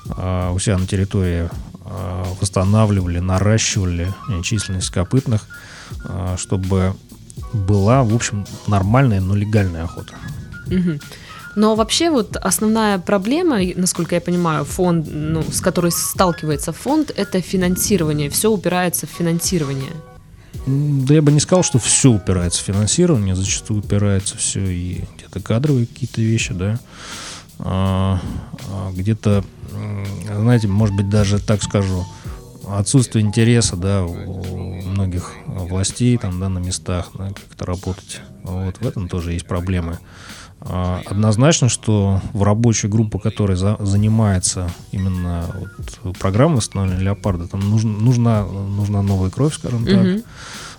э, 0.08 0.50
у 0.52 0.58
себя 0.58 0.78
на 0.78 0.86
территории 0.86 1.48
э, 1.84 2.24
восстанавливали, 2.40 3.18
наращивали 3.18 4.12
численность 4.42 4.90
копытных, 4.90 5.46
э, 6.04 6.36
чтобы 6.38 6.94
была, 7.52 8.02
в 8.02 8.14
общем, 8.14 8.44
нормальная, 8.66 9.20
но 9.20 9.34
легальная 9.34 9.84
охота. 9.84 10.14
Угу. 10.66 10.98
Но 11.56 11.74
вообще 11.74 12.10
вот 12.10 12.36
основная 12.36 12.98
проблема, 12.98 13.58
насколько 13.76 14.14
я 14.14 14.20
понимаю, 14.20 14.64
фонд, 14.64 15.08
ну, 15.10 15.42
с 15.42 15.62
которой 15.62 15.90
сталкивается 15.90 16.72
фонд, 16.72 17.10
это 17.16 17.40
финансирование. 17.40 18.28
Все 18.28 18.52
упирается 18.52 19.06
в 19.06 19.10
финансирование. 19.10 19.92
Да 20.66 21.14
я 21.14 21.22
бы 21.22 21.32
не 21.32 21.40
сказал, 21.40 21.62
что 21.62 21.78
все 21.78 22.10
упирается 22.10 22.60
в 22.60 22.64
финансирование, 22.66 23.34
зачастую 23.34 23.80
упирается 23.80 24.36
все 24.36 24.60
и 24.60 25.04
где-то 25.16 25.40
кадровые 25.40 25.86
какие-то 25.86 26.20
вещи, 26.20 26.52
да, 26.52 26.78
а, 27.58 28.20
а 28.68 28.92
где-то, 28.92 29.44
знаете, 30.30 30.68
может 30.68 30.94
быть 30.94 31.08
даже 31.08 31.38
так 31.38 31.62
скажу, 31.62 32.04
отсутствие 32.68 33.24
интереса, 33.24 33.76
да, 33.76 34.04
у 34.04 34.82
многих 34.82 35.32
властей 35.46 36.16
там, 36.18 36.40
да, 36.40 36.48
на 36.48 36.58
местах, 36.58 37.10
да, 37.14 37.28
как 37.28 37.44
это 37.52 37.66
работать. 37.66 38.20
Вот 38.42 38.78
в 38.78 38.86
этом 38.86 39.08
тоже 39.08 39.32
есть 39.32 39.46
проблемы. 39.46 39.98
А, 40.60 41.02
однозначно, 41.06 41.68
что 41.68 42.20
в 42.32 42.42
рабочую 42.42 42.90
группу, 42.90 43.18
которая 43.18 43.56
за, 43.56 43.76
занимается 43.78 44.70
именно 44.90 45.44
вот, 46.02 46.18
программой 46.18 46.56
восстановления 46.56 47.02
леопарда, 47.02 47.46
там 47.46 47.60
нужна, 47.60 47.90
нужна, 47.90 48.44
нужна 48.44 49.02
новая 49.02 49.30
кровь, 49.30 49.54
скажем 49.54 49.84
так. 49.84 49.94
Mm-hmm. 49.94 50.24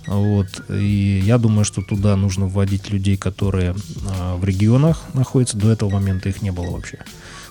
Вот, 0.07 0.47
и 0.69 1.21
я 1.23 1.37
думаю, 1.37 1.65
что 1.65 1.81
туда 1.81 2.15
нужно 2.15 2.47
вводить 2.47 2.89
людей, 2.89 3.17
которые 3.17 3.75
а, 4.09 4.37
в 4.37 4.43
регионах 4.43 5.03
находятся. 5.13 5.57
До 5.57 5.69
этого 5.69 5.89
момента 5.89 6.29
их 6.29 6.41
не 6.41 6.51
было 6.51 6.71
вообще. 6.71 6.99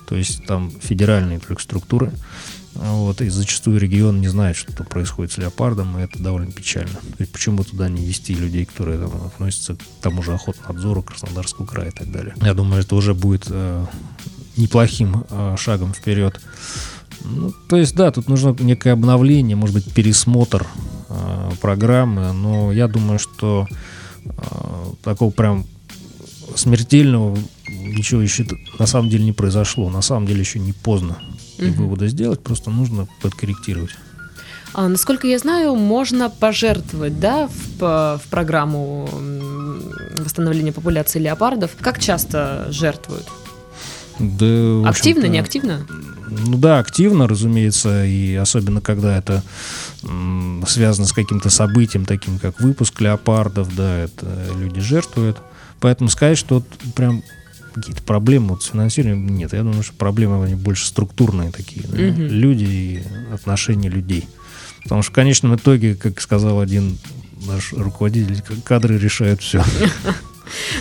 То 0.09 0.17
есть 0.17 0.45
там 0.47 0.71
федеральные 0.71 1.39
только 1.39 1.63
структуры. 1.63 2.13
Вот, 2.79 3.21
и 3.23 3.29
зачастую 3.29 3.81
регион 3.81 4.21
не 4.21 4.29
знает, 4.29 4.57
что 4.57 4.73
происходит 4.85 5.33
с 5.33 5.39
леопардом, 5.39 5.99
и 5.99 6.03
это 6.03 6.23
довольно 6.23 6.53
печально. 6.53 6.95
То 6.95 7.21
есть 7.21 7.33
почему 7.33 7.65
туда 7.65 7.89
не 7.89 8.05
вести 8.05 8.35
людей, 8.35 8.67
которые 8.67 8.99
там, 8.99 9.11
относятся 9.27 9.77
к 9.77 9.81
тому 10.03 10.23
же 10.23 10.35
охотнадзору, 10.35 11.03
Краснодарского 11.03 11.67
края 11.67 11.89
и 11.89 11.93
так 11.93 12.11
далее. 12.11 12.35
Я 12.43 12.55
думаю, 12.55 12.83
это 12.83 12.95
уже 12.95 13.15
будет 13.15 13.47
э, 13.49 13.87
неплохим 14.57 15.25
э, 15.31 15.57
шагом 15.59 15.95
вперед. 15.95 16.39
Ну, 17.25 17.53
то 17.69 17.77
есть, 17.77 17.95
да, 17.95 18.11
тут 18.11 18.29
нужно 18.29 18.55
некое 18.61 18.93
обновление, 18.93 19.57
может 19.57 19.75
быть, 19.75 19.93
пересмотр 19.93 20.67
э, 21.09 21.51
программы, 21.61 22.33
но 22.33 22.73
я 22.73 22.89
думаю, 22.89 23.19
что 23.19 23.67
э, 24.25 24.31
такого 25.03 25.31
прям 25.31 25.65
смертельного 26.55 27.39
ничего 27.69 28.21
еще 28.21 28.47
на 28.79 28.87
самом 28.87 29.09
деле 29.09 29.25
не 29.25 29.33
произошло. 29.33 29.89
На 29.89 30.03
самом 30.03 30.27
деле 30.27 30.41
еще 30.41 30.59
не 30.59 30.73
поздно 30.73 31.19
угу. 31.59 31.85
выводы 31.85 32.09
сделать, 32.09 32.41
просто 32.41 32.71
нужно 32.71 33.07
подкорректировать. 33.21 33.91
А, 34.75 34.89
насколько 34.89 35.27
я 35.27 35.39
знаю, 35.39 35.75
можно 35.75 36.29
пожертвовать 36.29 37.19
да, 37.19 37.49
в, 37.49 38.21
в 38.23 38.29
программу 38.29 39.09
восстановления 40.19 40.73
популяции 40.73 41.19
леопардов. 41.19 41.71
Как 41.81 41.99
часто 41.99 42.67
жертвуют? 42.71 43.27
Да, 44.19 44.89
активно, 44.89 45.27
не 45.27 45.39
активно? 45.39 45.87
Ну 46.29 46.59
да, 46.59 46.79
активно, 46.79 47.29
разумеется, 47.29 48.05
и 48.05 48.35
особенно 48.35 48.81
когда 48.81 49.17
это 49.17 49.43
м, 50.03 50.65
связано 50.67 51.07
с 51.07 51.13
каким-то 51.13 51.51
событием, 51.51 52.05
таким 52.05 52.39
как 52.39 52.61
выпуск 52.61 53.01
леопардов, 53.01 53.75
да, 53.77 53.99
это 53.99 54.27
люди 54.59 54.81
жертвуют. 54.81 55.39
Поэтому 55.81 56.11
сказать, 56.11 56.39
что 56.39 56.57
вот 56.57 56.67
прям 56.95 57.23
какие-то 57.77 58.03
проблемы 58.03 58.49
вот 58.49 58.63
с 58.63 58.67
финансированием 58.67 59.37
нет. 59.37 59.53
Я 59.53 59.63
думаю, 59.63 59.83
что 59.83 59.93
проблемы 59.95 60.45
они 60.45 60.55
больше 60.55 60.87
структурные 60.87 61.53
такие. 61.53 61.87
Да? 61.87 61.97
Угу. 61.97 62.23
Люди 62.23 62.65
и 62.65 63.03
отношения 63.33 63.89
людей. 63.89 64.27
Потому 64.83 65.03
что 65.03 65.13
в 65.13 65.15
конечном 65.15 65.57
итоге, 65.57 65.95
как 65.95 66.21
сказал 66.21 66.61
один 66.61 66.99
наш 67.47 67.73
руководитель, 67.73 68.43
кадры 68.65 68.99
решают 68.99 69.43
все. 69.43 69.63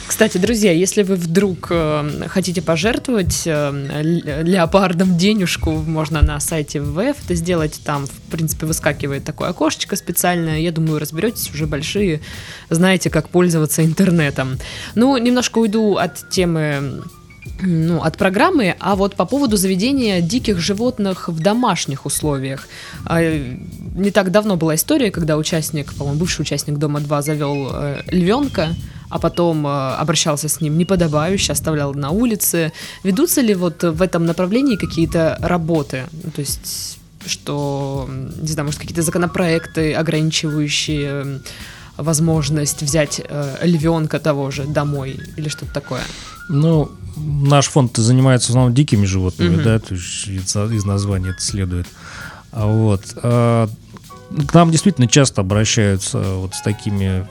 Кстати, 0.08 0.38
друзья, 0.38 0.72
если 0.72 1.04
вы 1.04 1.16
вдруг 1.16 1.68
э, 1.70 2.28
хотите 2.28 2.62
пожертвовать 2.62 3.44
э, 3.46 4.42
леопардом 4.44 5.18
денежку, 5.18 5.72
можно 5.72 6.22
на 6.22 6.40
сайте 6.40 6.82
ВВФ 6.82 7.18
это 7.26 7.36
сделать. 7.36 7.82
Там, 7.84 8.06
в 8.06 8.32
принципе, 8.32 8.66
выскакивает 8.66 9.24
такое 9.24 9.50
окошечко 9.50 9.96
специальное. 9.96 10.60
Я 10.60 10.72
думаю, 10.72 11.00
разберетесь 11.00 11.52
уже 11.54 11.66
большие, 11.66 12.22
знаете, 12.70 13.10
как 13.10 13.30
пользоваться 13.30 13.84
интернетом. 13.84 14.58
Ну, 14.96 15.18
немножко 15.18 15.60
уйду 15.60 15.96
от 15.98 16.30
темы 16.30 17.02
ну, 17.62 18.02
от 18.02 18.18
программы, 18.18 18.76
а 18.80 18.96
вот 18.96 19.16
по 19.16 19.26
поводу 19.26 19.58
заведения 19.58 20.22
диких 20.22 20.60
животных 20.60 21.30
в 21.30 21.40
домашних 21.40 22.06
условиях. 22.06 22.68
А, 23.06 23.22
не 23.96 24.12
так 24.12 24.32
давно 24.32 24.56
была 24.56 24.76
история, 24.76 25.12
когда 25.12 25.38
участник, 25.38 25.94
по-моему, 25.94 26.20
бывший 26.20 26.42
участник 26.42 26.78
Дома 26.78 27.00
2 27.00 27.22
завел 27.22 27.70
э, 27.72 28.02
львенка, 28.08 28.70
а 29.10 29.20
потом 29.20 29.66
э, 29.68 29.96
обращался 29.96 30.48
с 30.48 30.62
ним 30.62 30.78
неподобающе, 30.78 31.54
оставлял 31.54 31.94
на 31.94 32.10
улице. 32.10 32.72
Ведутся 33.04 33.42
ли 33.42 33.54
вот 33.54 33.84
в 33.84 34.02
этом 34.02 34.26
направлении 34.26 34.76
какие-то 34.76 35.38
работы? 35.42 36.06
Ну, 36.24 36.32
то 36.32 36.42
есть, 36.42 37.00
что, 37.26 38.10
не 38.10 38.48
знаю, 38.48 38.66
может, 38.66 38.80
какие-то 38.80 39.02
законопроекты, 39.02 39.94
ограничивающие 39.94 41.42
возможность 41.98 42.82
взять 42.82 43.22
э, 43.24 43.58
львенка 43.64 44.20
того 44.20 44.52
же 44.52 44.66
домой 44.66 45.20
или 45.38 45.50
что-то 45.50 45.74
такое? 45.74 46.02
Ну, 46.50 46.92
наш 47.18 47.68
фонд 47.68 47.98
занимается 47.98 48.48
в 48.48 48.50
основном 48.52 48.74
дикими 48.74 49.06
животными, 49.06 49.56
mm-hmm. 49.56 49.64
да, 49.64 49.80
то 49.80 49.94
есть 49.94 50.28
из, 50.28 50.56
из 50.56 50.86
названия 50.86 51.30
это 51.30 51.42
следует. 51.42 51.88
А 52.52 52.68
вот. 52.68 53.02
А, 53.18 53.70
к 54.48 54.54
нам 54.54 54.72
действительно 54.72 55.08
часто 55.08 55.42
обращаются 55.42 56.20
вот 56.20 56.56
с 56.56 56.62
такими 56.62 57.28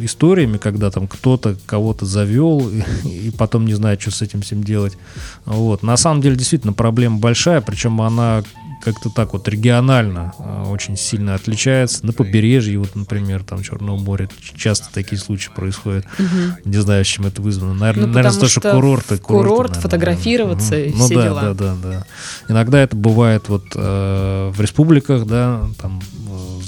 историями, 0.00 0.58
когда 0.58 0.90
там 0.90 1.06
кто-то 1.06 1.56
кого-то 1.66 2.06
завел 2.06 2.68
и, 2.68 2.82
и 3.28 3.30
потом 3.30 3.66
не 3.66 3.74
знает, 3.74 4.00
что 4.00 4.10
с 4.10 4.22
этим 4.22 4.42
всем 4.42 4.64
делать. 4.64 4.96
Вот. 5.44 5.82
На 5.82 5.96
самом 5.96 6.20
деле 6.20 6.36
действительно 6.36 6.72
проблема 6.72 7.18
большая, 7.18 7.60
причем 7.60 8.00
она 8.00 8.42
как-то 8.82 9.10
так 9.10 9.32
вот 9.32 9.48
регионально 9.48 10.34
а, 10.38 10.68
очень 10.68 10.96
сильно 10.96 11.34
отличается. 11.34 12.04
На 12.04 12.12
побережье, 12.12 12.78
вот, 12.78 12.94
например, 12.94 13.44
там 13.44 13.62
Черного 13.62 13.96
моря 13.96 14.28
часто 14.56 14.88
такие 14.92 15.18
случаи 15.20 15.50
происходят. 15.54 16.04
Угу. 16.18 16.68
Не 16.68 16.78
знаю, 16.78 17.04
с 17.04 17.08
чем 17.08 17.26
это 17.26 17.40
вызвано. 17.40 17.74
Наверное, 17.74 18.06
ну, 18.06 18.14
наверное, 18.14 18.40
то, 18.40 18.48
что 18.48 18.72
курорты. 18.72 19.18
Курорт, 19.18 19.70
наверное, 19.70 19.80
фотографироваться 19.80 20.74
угу. 20.74 20.82
и 20.82 20.92
ну, 20.94 21.04
все 21.06 21.14
да, 21.14 21.22
дела. 21.22 21.42
Да, 21.42 21.54
да, 21.54 21.76
да. 21.82 22.06
Иногда 22.48 22.80
это 22.80 22.96
бывает 22.96 23.48
вот 23.48 23.64
э, 23.74 24.50
в 24.52 24.60
республиках, 24.60 25.26
да, 25.26 25.62
там 25.80 26.00
э, 26.28 26.61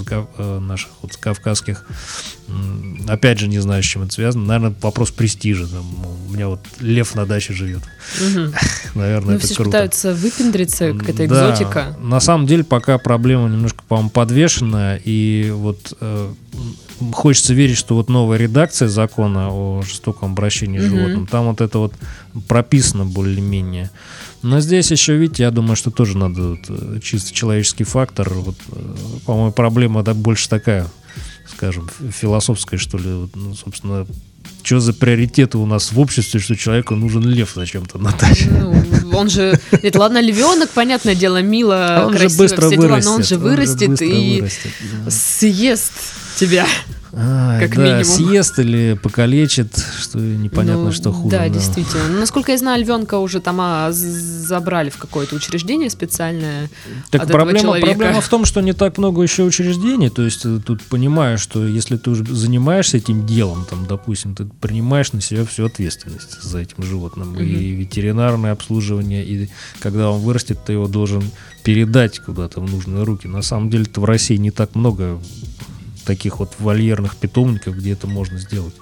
наших 0.61 0.91
вот 1.03 1.17
кавказских. 1.17 1.85
Опять 3.09 3.39
же, 3.39 3.49
не 3.49 3.59
знаю, 3.59 3.83
с 3.83 3.87
чем 3.87 4.03
это 4.03 4.13
связано. 4.13 4.45
Наверное, 4.45 4.75
вопрос 4.83 5.11
престижа. 5.11 5.67
Там, 5.67 5.85
у 6.29 6.33
меня 6.33 6.49
вот 6.49 6.61
лев 6.81 7.15
на 7.15 7.27
даче 7.27 7.53
живет. 7.53 7.83
Угу. 8.21 8.53
Наверное, 8.95 9.33
ну, 9.33 9.37
это 9.37 9.47
все 9.47 9.55
круто. 9.57 9.71
пытаются 9.71 10.15
выпендриться, 10.15 10.93
какая-то 10.93 11.27
экзотика. 11.27 11.97
На 12.01 12.21
самом 12.21 12.47
деле, 12.47 12.65
пока 12.65 12.99
проблема 12.99 13.49
немножко, 13.49 13.83
по-моему, 13.89 14.11
подвешена. 14.11 14.99
И 15.05 15.51
вот 15.55 15.97
э, 16.01 16.33
хочется 17.13 17.55
верить, 17.55 17.77
что 17.77 17.95
вот 17.95 18.09
новая 18.09 18.39
редакция 18.39 18.89
закона 18.89 19.51
о 19.51 19.83
жестоком 19.83 20.33
обращении 20.33 20.79
с 20.79 20.85
угу. 20.85 20.97
животным, 20.97 21.27
там 21.27 21.47
вот 21.47 21.61
это 21.61 21.79
вот 21.79 21.95
прописано 22.49 23.05
более-менее. 23.05 23.91
Но 24.45 24.61
здесь 24.61 24.91
еще, 24.91 25.17
видите, 25.17 25.45
я 25.45 25.51
думаю, 25.51 25.75
что 25.75 25.91
тоже 25.91 26.19
надо 26.19 26.43
вот, 26.51 26.61
э, 26.69 27.01
чисто 27.03 27.33
человеческий 27.33 27.85
фактор. 27.85 28.29
Вот, 28.29 28.57
э, 28.73 28.95
по-моему, 29.25 29.53
проблема 29.53 30.03
да, 30.03 30.13
больше 30.13 30.51
такая, 30.51 30.87
скажем, 31.49 31.89
философская, 32.11 32.79
что 32.79 32.99
ли. 32.99 33.11
Вот, 33.11 33.31
ну, 33.35 33.55
собственно, 33.55 34.07
что 34.63 34.81
за 34.81 34.93
приоритеты 34.93 35.57
у 35.57 35.65
нас 35.65 35.93
в 35.93 35.99
обществе, 35.99 36.41
что 36.41 36.57
человеку 36.57 36.95
нужен 36.95 37.23
лев 37.23 37.53
зачем-то 37.55 37.97
на 37.97 38.13
тачке? 38.13 38.51
Ну, 38.51 39.17
он 39.17 39.31
же, 39.31 39.59
это 39.71 39.99
ладно, 39.99 40.21
львенок, 40.21 40.69
понятное 40.69 41.15
дело, 41.15 41.41
мило, 41.41 42.03
а 42.03 42.07
он 42.07 42.13
красиво, 42.13 42.31
же 42.31 42.39
быстро 42.39 42.67
все 42.67 42.77
дела, 42.77 43.01
но 43.03 43.15
он 43.15 43.23
же 43.23 43.39
вырастет 43.39 43.89
он 43.89 43.97
же 43.97 44.07
и 44.07 44.41
вырастет, 44.41 44.73
да. 45.05 45.11
съест 45.11 45.93
тебя. 46.35 46.67
А, 47.17 47.61
как 47.61 47.77
да, 47.77 47.83
минимум. 47.83 48.05
съест 48.05 48.59
или 48.59 48.99
покалечит, 49.01 49.77
что 50.01 50.19
непонятно, 50.19 50.85
ну, 50.85 50.93
что 50.93 51.13
хуже. 51.13 51.31
Да, 51.31 51.39
да, 51.41 51.49
действительно. 51.49 52.09
Ну, 52.09 52.19
насколько 52.21 52.51
я 52.51 52.59
знаю, 52.59 52.83
львенка 52.83 53.19
уже 53.19 53.41
там 53.41 53.61
а, 53.61 53.91
забрали 53.93 54.91
в 54.91 54.97
какое-то 54.97 55.37
учреждение 55.37 55.91
специальное. 55.91 56.71
Так 57.11 57.29
проблема, 57.29 57.79
проблема 57.79 58.21
в 58.21 58.29
том, 58.29 58.45
что 58.45 58.61
не 58.61 58.73
так 58.73 58.99
много 58.99 59.23
еще 59.23 59.45
учреждений. 59.45 60.11
То 60.11 60.23
есть 60.23 60.45
э, 60.45 60.59
тут 60.65 60.83
понимаешь, 60.83 61.41
что 61.41 61.65
если 61.65 61.97
ты 61.97 62.11
уже 62.11 62.25
занимаешься 62.25 62.97
этим 62.97 63.27
делом, 63.27 63.65
там, 63.69 63.87
допустим, 63.87 64.35
ты 64.35 64.47
принимаешь 64.61 65.13
на 65.13 65.21
себя 65.21 65.45
всю 65.45 65.67
ответственность 65.67 66.43
за 66.43 66.59
этим 66.59 66.83
животным. 66.83 67.35
Угу. 67.35 67.43
И 67.43 67.71
ветеринарное 67.73 68.53
обслуживание, 68.53 69.25
и 69.25 69.49
когда 69.79 70.11
он 70.11 70.21
вырастет, 70.21 70.59
ты 70.65 70.73
его 70.73 70.89
должен 70.89 71.23
передать 71.63 72.19
куда-то 72.19 72.61
в 72.61 72.69
нужные 72.71 73.05
руки. 73.05 73.29
На 73.29 73.43
самом 73.43 73.71
деле-то 73.71 74.01
в 74.01 74.05
России 74.05 74.37
не 74.37 74.51
так 74.51 74.75
много 74.75 75.21
таких 76.05 76.39
вот 76.39 76.53
вольерных 76.59 77.17
питомников, 77.17 77.77
где 77.77 77.93
это 77.93 78.07
можно 78.07 78.39
сделать. 78.39 78.75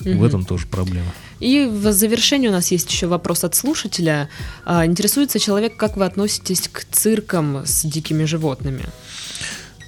Угу. 0.00 0.18
В 0.18 0.24
этом 0.24 0.44
тоже 0.44 0.66
проблема. 0.66 1.12
И 1.40 1.66
в 1.66 1.92
завершении 1.92 2.48
у 2.48 2.52
нас 2.52 2.70
есть 2.70 2.90
еще 2.90 3.06
вопрос 3.06 3.44
от 3.44 3.54
слушателя. 3.54 4.28
А, 4.64 4.86
интересуется 4.86 5.38
человек, 5.38 5.76
как 5.76 5.96
вы 5.96 6.04
относитесь 6.04 6.68
к 6.68 6.84
циркам 6.90 7.62
с 7.64 7.84
дикими 7.84 8.24
животными? 8.24 8.84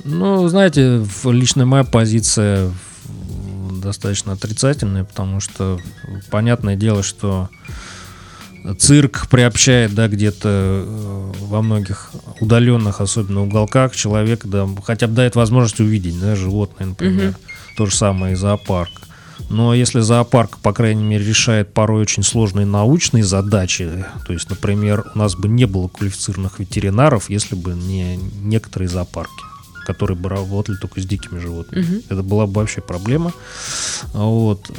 Ну, 0.05 0.49
знаете, 0.49 1.05
лично 1.25 1.67
моя 1.67 1.85
позиция 1.85 2.73
достаточно 3.83 4.33
отрицательная, 4.33 5.05
потому 5.05 5.41
что 5.41 5.81
понятное 6.31 6.77
дело, 6.77 7.03
что 7.03 7.49
цирк 8.79 9.29
приобщает, 9.29 9.95
да, 9.95 10.09
где-то 10.09 10.49
э, 10.49 11.33
во 11.41 11.63
многих 11.63 12.11
удаленных, 12.41 13.01
особенно 13.01 13.43
уголках, 13.43 13.95
человек, 13.95 14.45
да, 14.45 14.69
хотя 14.85 15.07
бы 15.07 15.15
дает 15.15 15.37
возможность 15.37 15.81
увидеть, 15.81 16.19
да, 16.21 16.37
животное, 16.37 16.89
например. 16.89 17.31
Угу. 17.31 17.37
То 17.77 17.87
же 17.87 17.95
самое 17.95 18.35
и 18.35 18.37
зоопарк. 18.37 18.91
Но 19.49 19.75
если 19.75 20.01
зоопарк, 20.01 20.59
по 20.59 20.73
крайней 20.73 21.03
мере, 21.03 21.25
решает 21.25 21.73
порой 21.73 22.03
очень 22.03 22.23
сложные 22.23 22.67
научные 22.67 23.25
задачи, 23.25 24.05
то 24.27 24.33
есть, 24.33 24.51
например, 24.51 25.07
у 25.15 25.19
нас 25.19 25.35
бы 25.35 25.49
не 25.49 25.65
было 25.65 25.89
квалифицированных 25.89 26.59
ветеринаров, 26.59 27.31
если 27.31 27.55
бы 27.55 27.73
не 27.73 28.17
некоторые 28.17 28.89
зоопарки 28.89 29.51
которые 29.87 30.17
бы 30.17 30.29
работали 30.29 30.77
только 30.77 31.01
с 31.01 31.05
дикими 31.05 31.41
животными. 31.41 31.83
Угу. 31.83 32.03
Это 32.11 32.23
была 32.23 32.47
бы 32.47 32.61
вообще 32.61 32.81
проблема. 32.81 33.33
Вот. 34.13 34.71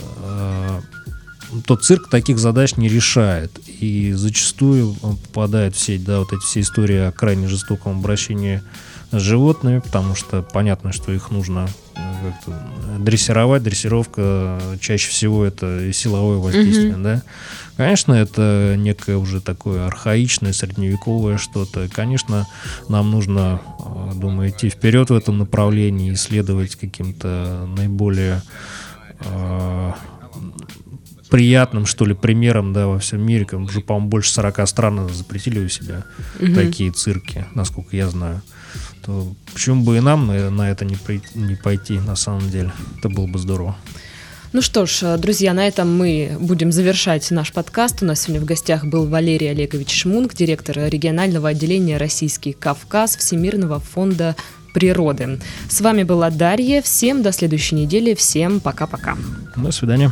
Э, 1.52 1.56
тот 1.66 1.84
цирк 1.84 2.10
таких 2.10 2.40
задач 2.40 2.78
не 2.78 2.88
решает. 2.88 3.60
И 3.80 4.14
зачастую 4.14 4.94
попадает 4.94 5.76
в 5.76 5.80
сеть, 5.80 6.04
да, 6.04 6.20
вот 6.20 6.34
эти 6.34 6.42
все 6.42 6.62
истории 6.62 7.00
о 7.00 7.12
крайне 7.12 7.48
жестоком 7.48 8.00
обращении 8.00 8.62
с 9.12 9.20
животными, 9.20 9.80
потому 9.80 10.16
что 10.16 10.42
понятно, 10.42 10.94
что 10.94 11.12
их 11.12 11.32
нужно 11.32 11.68
э, 11.96 12.32
дрессировать. 13.00 13.64
Дрессировка 13.64 14.60
чаще 14.80 15.10
всего 15.10 15.44
это 15.44 15.92
силовое 15.92 16.38
воздействие, 16.38 16.94
mm-hmm. 16.94 17.04
да. 17.04 17.24
Конечно, 17.76 18.14
это 18.14 18.76
некое 18.78 19.18
уже 19.18 19.42
такое 19.42 19.86
архаичное, 19.86 20.54
средневековое 20.54 21.38
что-то. 21.38 21.90
Конечно, 21.90 22.48
нам 22.88 23.12
нужно, 23.12 23.60
э, 23.80 24.12
думаю, 24.16 24.50
идти 24.50 24.70
вперед 24.70 25.10
в 25.10 25.16
этом 25.16 25.38
направлении, 25.40 26.14
исследовать 26.14 26.76
каким-то 26.76 27.68
наиболее 27.76 28.42
э, 29.20 29.92
приятным, 31.32 31.88
что 31.88 32.06
ли, 32.06 32.14
примером, 32.14 32.74
да, 32.74 32.86
во 32.86 33.00
всем 33.00 33.22
мире. 33.26 33.48
Уже, 33.54 33.82
по-моему, 33.82 34.10
больше 34.10 34.32
40 34.32 34.68
стран 34.68 35.10
запретили 35.10 35.60
у 35.60 35.70
себя 35.70 36.04
угу. 36.40 36.54
такие 36.54 36.92
цирки, 36.92 37.46
насколько 37.56 37.96
я 37.96 38.08
знаю 38.10 38.42
то 39.06 39.34
почему 39.54 39.84
бы 39.84 39.98
и 39.98 40.00
нам 40.00 40.28
на, 40.28 40.50
на 40.50 40.72
это 40.72 40.86
не, 40.86 40.96
при, 40.96 41.22
не 41.36 41.56
пойти 41.56 42.00
на 42.00 42.16
самом 42.16 42.50
деле? 42.50 42.72
Это 43.00 43.10
было 43.10 43.28
бы 43.28 43.40
здорово. 43.40 43.76
Ну 44.54 44.62
что 44.62 44.86
ж, 44.86 45.18
друзья, 45.18 45.54
на 45.54 45.66
этом 45.66 45.96
мы 45.96 46.36
будем 46.40 46.72
завершать 46.74 47.32
наш 47.32 47.54
подкаст. 47.54 48.04
У 48.04 48.06
нас 48.06 48.22
сегодня 48.22 48.42
в 48.42 48.46
гостях 48.46 48.86
был 48.86 49.08
Валерий 49.08 49.50
Олегович 49.50 50.02
Шмунг, 50.02 50.34
директор 50.34 50.78
регионального 50.78 51.50
отделения 51.50 51.98
«Российский 51.98 52.52
Кавказ» 52.52 53.16
Всемирного 53.16 53.80
фонда 53.80 54.36
природы. 54.74 55.40
С 55.70 55.80
вами 55.80 56.04
была 56.04 56.30
Дарья. 56.30 56.82
Всем 56.82 57.24
до 57.24 57.32
следующей 57.32 57.76
недели. 57.76 58.14
Всем 58.14 58.60
пока-пока. 58.60 59.18
До 59.56 59.72
свидания. 59.72 60.12